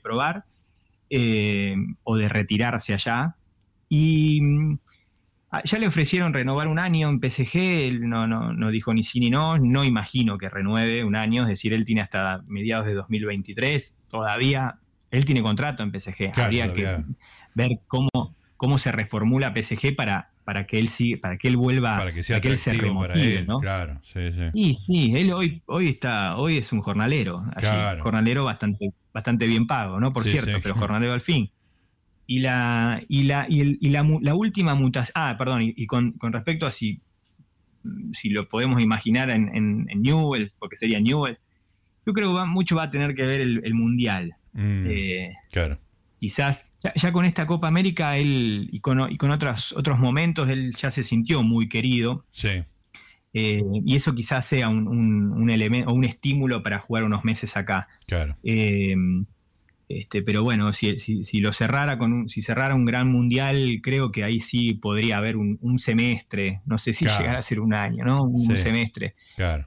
probar 0.02 0.44
eh, 1.10 1.76
o 2.04 2.16
de 2.16 2.28
retirarse 2.28 2.94
allá. 2.94 3.36
Y 3.88 4.40
Ah, 5.54 5.60
ya 5.64 5.78
le 5.78 5.86
ofrecieron 5.86 6.32
renovar 6.32 6.66
un 6.66 6.78
año 6.78 7.10
en 7.10 7.20
PSG, 7.20 7.56
él 7.56 8.08
no, 8.08 8.26
no, 8.26 8.54
no 8.54 8.70
dijo 8.70 8.94
ni 8.94 9.02
sí 9.02 9.20
ni 9.20 9.28
no, 9.28 9.58
no 9.58 9.84
imagino 9.84 10.38
que 10.38 10.48
renueve 10.48 11.04
un 11.04 11.14
año, 11.14 11.42
es 11.42 11.48
decir, 11.48 11.74
él 11.74 11.84
tiene 11.84 12.00
hasta 12.00 12.42
mediados 12.46 12.86
de 12.86 12.94
2023, 12.94 13.94
todavía, 14.08 14.78
él 15.10 15.26
tiene 15.26 15.42
contrato 15.42 15.82
en 15.82 15.92
PSG, 15.92 16.40
habría 16.40 16.72
que 16.72 17.04
ver 17.54 17.72
cómo, 17.86 18.08
cómo 18.56 18.78
se 18.78 18.92
reformula 18.92 19.52
PSG 19.54 19.94
para, 19.94 20.31
para 20.44 20.66
que 20.66 20.78
él 20.78 20.88
sí, 20.88 21.16
para 21.16 21.36
que 21.36 21.48
él 21.48 21.56
vuelva, 21.56 21.98
para 21.98 22.12
que, 22.12 22.22
sea 22.22 22.38
él 22.38 22.58
se 22.58 22.72
remotive, 22.72 23.44
¿no? 23.46 23.60
Claro, 23.60 24.00
sí, 24.02 24.32
sí. 24.32 24.50
Y 24.54 24.74
sí, 24.74 25.16
él 25.16 25.32
hoy, 25.32 25.62
hoy 25.66 25.88
está, 25.88 26.36
hoy 26.36 26.58
es 26.58 26.72
un 26.72 26.80
jornalero, 26.80 27.44
jornalero 28.00 28.44
bastante, 28.44 28.92
bastante 29.12 29.46
bien 29.46 29.66
pago, 29.66 30.00
¿no? 30.00 30.12
Por 30.12 30.24
cierto, 30.24 30.58
pero 30.62 30.74
jornalero 30.74 31.12
al 31.12 31.20
fin. 31.20 31.50
Y 32.26 32.40
la, 32.40 33.02
y 33.08 33.24
la, 33.24 33.46
y, 33.48 33.90
la, 33.90 34.34
última 34.34 34.74
mutación, 34.74 35.12
ah, 35.14 35.36
perdón, 35.38 35.60
y, 35.62 35.86
con, 35.86 36.14
respecto 36.20 36.66
a 36.66 36.70
si, 36.70 37.00
si 38.12 38.30
lo 38.30 38.48
podemos 38.48 38.82
imaginar 38.82 39.30
en, 39.30 39.50
en, 39.54 40.02
Newell, 40.02 40.50
porque 40.58 40.76
sería 40.76 41.00
Newell, 41.00 41.38
yo 42.06 42.12
creo 42.12 42.34
que 42.34 42.44
mucho 42.46 42.76
va 42.76 42.84
a 42.84 42.90
tener 42.90 43.14
que 43.14 43.26
ver 43.26 43.40
el, 43.40 43.74
Mundial. 43.74 44.34
Mm, 44.54 44.86
eh, 44.88 45.34
claro. 45.50 45.78
Quizás 46.18 46.64
ya, 46.94 47.12
con 47.12 47.24
esta 47.24 47.46
Copa 47.46 47.68
América 47.68 48.16
él, 48.16 48.68
y 48.72 48.80
con, 48.80 49.10
y 49.10 49.16
con 49.16 49.30
otros, 49.30 49.72
otros 49.72 49.98
momentos 49.98 50.48
él 50.48 50.74
ya 50.76 50.90
se 50.90 51.02
sintió 51.02 51.42
muy 51.42 51.68
querido. 51.68 52.24
Sí. 52.30 52.64
Eh, 53.34 53.62
y 53.84 53.96
eso 53.96 54.14
quizás 54.14 54.44
sea 54.44 54.68
un, 54.68 54.86
un, 54.88 55.50
elemento 55.50 55.90
o 55.90 55.94
un 55.94 56.04
estímulo 56.04 56.62
para 56.62 56.78
jugar 56.78 57.04
unos 57.04 57.24
meses 57.24 57.56
acá. 57.56 57.88
Claro. 58.06 58.36
Eh, 58.42 58.94
este, 59.94 60.22
pero 60.22 60.42
bueno, 60.42 60.72
si, 60.72 60.98
si, 60.98 61.40
lo 61.40 61.52
cerrara 61.52 61.98
con 61.98 62.12
un, 62.12 62.28
si 62.28 62.40
cerrara 62.40 62.74
un 62.74 62.86
gran 62.86 63.10
mundial, 63.10 63.80
creo 63.82 64.10
que 64.10 64.24
ahí 64.24 64.40
sí 64.40 64.74
podría 64.74 65.18
haber 65.18 65.36
un, 65.36 65.78
semestre, 65.78 66.62
no 66.64 66.78
sé 66.78 66.94
si 66.94 67.04
llegara 67.04 67.38
a 67.38 67.42
ser 67.42 67.60
un 67.60 67.74
año, 67.74 68.04
¿no? 68.04 68.22
Un 68.24 68.56
semestre. 68.56 69.14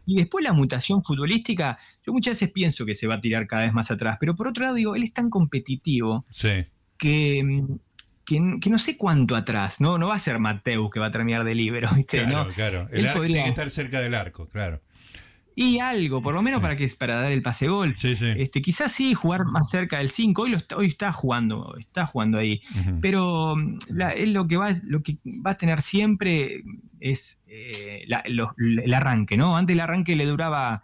Y 0.05 0.15
después 0.15 0.43
la 0.43 0.53
mutación 0.53 1.03
futbolística, 1.03 1.77
yo 2.05 2.13
muchas 2.13 2.31
veces 2.31 2.51
pienso 2.51 2.85
que 2.85 2.95
se 2.95 3.07
va 3.07 3.15
a 3.15 3.21
tirar 3.21 3.45
cada 3.45 3.63
vez 3.63 3.73
más 3.73 3.91
atrás, 3.91 4.17
pero 4.19 4.35
por 4.35 4.47
otro 4.47 4.63
lado 4.63 4.75
digo, 4.75 4.95
él 4.95 5.03
es 5.03 5.13
tan 5.13 5.29
competitivo 5.29 6.25
que, 6.97 7.63
que, 8.25 8.39
no 8.39 8.77
sé 8.77 8.97
cuánto 8.97 9.35
atrás, 9.35 9.79
¿no? 9.79 9.97
No 9.97 10.07
va 10.07 10.15
a 10.15 10.19
ser 10.19 10.39
Mateus 10.39 10.89
que 10.91 10.99
va 10.99 11.07
a 11.07 11.11
terminar 11.11 11.43
de 11.43 11.55
libro, 11.55 11.89
¿viste? 11.95 12.23
Claro, 12.23 12.49
claro. 12.53 12.87
El 12.91 13.07
arco 13.07 13.21
tiene 13.21 13.43
que 13.43 13.49
estar 13.49 13.69
cerca 13.69 14.01
del 14.01 14.15
arco, 14.15 14.47
claro. 14.47 14.81
Y 15.57 15.79
algo, 15.79 16.21
por 16.21 16.33
lo 16.33 16.41
menos 16.41 16.61
para 16.61 16.75
que 16.75 16.85
para 16.99 17.15
dar 17.15 17.31
el 17.31 17.41
pase 17.41 17.69
gol. 17.69 17.95
Este, 18.03 18.61
quizás 18.61 18.91
sí 18.91 19.13
jugar 19.13 19.45
más 19.45 19.69
cerca 19.69 19.99
del 19.99 20.09
5. 20.09 20.41
Hoy, 20.41 20.53
está, 20.53 20.75
hoy 20.75 20.87
está 20.87 21.13
jugando, 21.13 21.77
está 21.79 22.05
jugando 22.05 22.37
ahí. 22.37 22.61
Pero 23.01 23.55
mm, 23.55 23.77
él 24.17 24.33
lo 24.33 24.47
que 24.49 24.57
va, 24.57 24.75
lo 24.83 25.01
que 25.01 25.17
va 25.25 25.51
a 25.51 25.57
tener 25.57 25.81
siempre 25.81 26.61
es 26.99 27.39
eh, 27.47 28.05
el 28.25 28.93
arranque, 28.93 29.37
¿no? 29.37 29.55
Antes 29.55 29.75
el 29.75 29.79
arranque 29.79 30.17
le 30.17 30.25
duraba, 30.25 30.83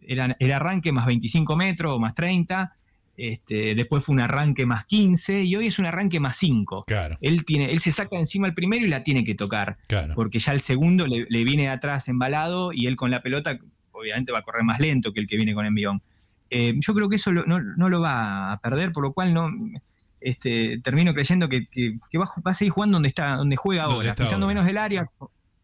era 0.00 0.34
el 0.38 0.52
arranque 0.52 0.92
más 0.92 1.04
25 1.04 1.54
metros 1.56 1.92
o 1.92 1.98
más 1.98 2.14
30 2.14 2.74
este, 3.20 3.74
después 3.74 4.02
fue 4.02 4.14
un 4.14 4.20
arranque 4.20 4.64
más 4.64 4.86
15 4.86 5.42
y 5.42 5.54
hoy 5.54 5.66
es 5.66 5.78
un 5.78 5.84
arranque 5.84 6.20
más 6.20 6.38
5. 6.38 6.84
Claro. 6.86 7.18
Él, 7.20 7.44
tiene, 7.44 7.70
él 7.70 7.78
se 7.80 7.92
saca 7.92 8.16
encima 8.16 8.46
el 8.46 8.54
primero 8.54 8.86
y 8.86 8.88
la 8.88 9.02
tiene 9.02 9.24
que 9.24 9.34
tocar. 9.34 9.76
Porque 10.14 10.38
ya 10.38 10.52
el 10.52 10.62
segundo 10.62 11.06
le, 11.06 11.44
viene 11.44 11.64
de 11.64 11.68
atrás 11.68 12.08
embalado 12.08 12.72
y 12.72 12.86
él 12.86 12.96
con 12.96 13.10
la 13.10 13.20
pelota 13.20 13.58
obviamente 13.92 14.32
va 14.32 14.38
a 14.38 14.42
correr 14.42 14.64
más 14.64 14.80
lento 14.80 15.12
que 15.12 15.20
el 15.20 15.26
que 15.26 15.36
viene 15.36 15.52
con 15.52 15.66
envión. 15.66 16.00
Eh, 16.48 16.74
yo 16.80 16.94
creo 16.94 17.10
que 17.10 17.16
eso 17.16 17.30
no, 17.30 17.88
lo 17.88 18.00
va 18.00 18.52
a 18.52 18.60
perder, 18.60 18.92
por 18.92 19.02
lo 19.04 19.12
cual 19.12 19.34
no 19.34 19.50
este, 20.20 20.80
termino 20.82 21.12
creyendo 21.12 21.48
que, 21.50 21.68
va, 22.18 22.32
a 22.44 22.54
seguir 22.54 22.72
jugando 22.72 22.96
donde 22.96 23.08
está, 23.08 23.36
donde 23.36 23.56
juega 23.56 23.82
ahora, 23.82 24.14
pisando 24.14 24.46
menos 24.46 24.66
el 24.66 24.78
área. 24.78 25.06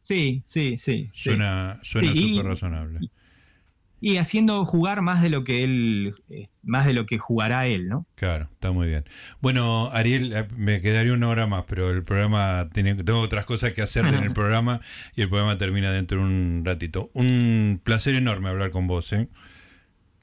Sí, 0.02 0.42
sí, 0.44 0.76
sí. 0.76 1.08
Suena 1.12 1.78
súper 1.82 2.14
suena 2.14 2.42
razonable 2.42 3.00
y 3.00 3.10
haciendo 4.18 4.64
jugar 4.64 5.02
más 5.02 5.22
de 5.22 5.30
lo 5.30 5.42
que 5.44 5.64
él, 5.64 6.14
eh, 6.28 6.48
más 6.62 6.86
de 6.86 6.92
lo 6.92 7.06
que 7.06 7.18
jugará 7.18 7.66
él, 7.66 7.88
¿no? 7.88 8.06
Claro, 8.14 8.48
está 8.52 8.70
muy 8.70 8.88
bien. 8.88 9.04
Bueno, 9.40 9.90
Ariel, 9.92 10.32
eh, 10.32 10.46
me 10.56 10.80
quedaría 10.80 11.12
una 11.12 11.28
hora 11.28 11.46
más, 11.46 11.64
pero 11.64 11.90
el 11.90 12.02
programa 12.02 12.68
tiene, 12.72 12.94
tengo 12.94 13.20
otras 13.20 13.46
cosas 13.46 13.72
que 13.72 13.82
hacer 13.82 14.06
en 14.06 14.14
el 14.14 14.32
programa 14.32 14.80
y 15.14 15.22
el 15.22 15.28
programa 15.28 15.58
termina 15.58 15.90
dentro 15.92 16.18
de 16.18 16.24
un 16.24 16.62
ratito. 16.64 17.10
Un 17.14 17.80
placer 17.82 18.14
enorme 18.14 18.48
hablar 18.48 18.70
con 18.70 18.86
vos, 18.86 19.12
¿eh? 19.12 19.28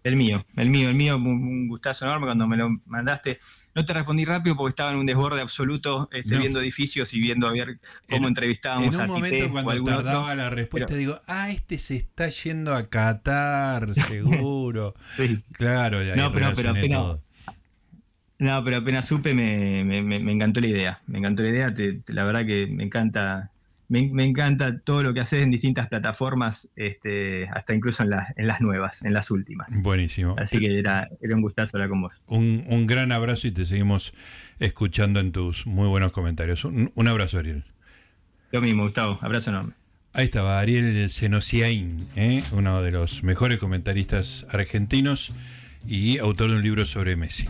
El 0.04 0.18
mío, 0.18 0.46
el 0.58 0.70
mío, 0.70 0.90
el 0.90 0.96
mío, 0.96 1.16
un 1.16 1.68
gustazo 1.68 2.06
enorme 2.06 2.28
cuando 2.28 2.48
me 2.48 2.58
lo 2.58 2.70
mandaste. 2.86 3.40
No 3.76 3.86
te 3.86 3.94
respondí 3.94 4.24
rápido 4.24 4.56
porque 4.56 4.70
estaba 4.70 4.92
en 4.92 4.98
un 4.98 5.06
desborde 5.06 5.42
absoluto, 5.42 6.08
este, 6.12 6.38
viendo 6.38 6.62
edificios 6.62 7.14
y 7.14 7.20
viendo 7.20 7.48
a 7.48 7.52
ver 7.52 7.78
cómo 8.10 8.28
entrevistábamos 8.28 8.96
a 8.96 9.06
En 9.06 9.10
un 9.10 9.16
momento 9.16 9.52
cuando 9.52 9.84
tardaba 9.84 10.36
la 10.36 10.50
respuesta 10.50 10.94
digo, 10.96 11.20
ah, 11.28 11.50
este 11.50 11.80
se 11.80 11.96
está 11.96 12.30
yendo 12.30 12.76
a 12.76 12.88
Qatar, 12.88 13.94
seguro. 13.94 14.94
Claro, 15.54 16.04
ya 16.04 16.16
no, 16.16 16.32
pero, 16.32 16.52
pero 16.56 16.70
apenas, 16.70 17.18
no, 18.38 18.64
pero 18.64 18.78
apenas 18.78 19.08
supe 19.08 19.34
me, 19.34 19.84
me, 19.84 20.02
me, 20.02 20.32
encantó 20.32 20.60
la 20.60 20.68
idea. 20.68 21.02
Me 21.08 21.20
encantó 21.20 21.44
la 21.44 21.50
idea, 21.50 21.74
la 22.08 22.24
verdad 22.26 22.46
que 22.46 22.68
me 22.68 22.84
encanta 22.84 23.53
me, 23.90 24.24
encanta 24.24 24.80
todo 24.80 25.04
lo 25.04 25.14
que 25.14 25.20
haces 25.20 25.44
en 25.44 25.52
distintas 25.52 25.88
plataformas, 25.88 26.70
este, 26.76 27.48
hasta 27.50 27.74
incluso 27.74 28.04
en, 28.04 28.12
en, 28.36 28.48
las 28.48 28.62
nuevas, 28.62 29.04
en 29.04 29.14
las 29.14 29.30
últimas. 29.32 29.82
Buenísimo. 29.82 30.36
Así 30.38 30.60
que 30.60 30.80
era, 30.80 31.10
era 31.22 31.36
un 31.36 31.42
gustazo 31.42 31.78
hablar 31.78 31.90
con 31.90 32.02
vos. 32.02 32.14
Un, 32.28 32.88
gran 32.88 33.12
abrazo 33.12 33.48
y 33.48 33.52
te 33.52 33.66
seguimos 33.66 34.14
escuchando 34.60 35.20
en 35.20 35.32
tus 35.32 35.66
muy 35.66 35.88
buenos 35.88 36.12
comentarios. 36.12 36.66
Un, 36.66 37.08
abrazo, 37.08 37.40
Ariel. 37.40 37.64
Lo 38.52 38.62
mismo, 38.62 38.84
Gustavo. 38.84 39.20
Abrazo 39.22 39.50
enorme. 39.50 39.74
Ahí 40.14 40.26
estaba 40.26 40.60
Ariel 40.60 41.10
Senosiain, 41.10 42.08
¿eh? 42.16 42.44
uno 42.52 42.84
de 42.84 42.92
los 42.92 43.24
mejores 43.24 43.60
comentaristas 43.60 44.46
argentinos 44.52 45.34
y 45.88 46.20
autor 46.20 46.52
de 46.52 46.58
un 46.58 46.64
libro 46.64 46.86
sobre 46.86 47.16
Messi. 47.16 47.48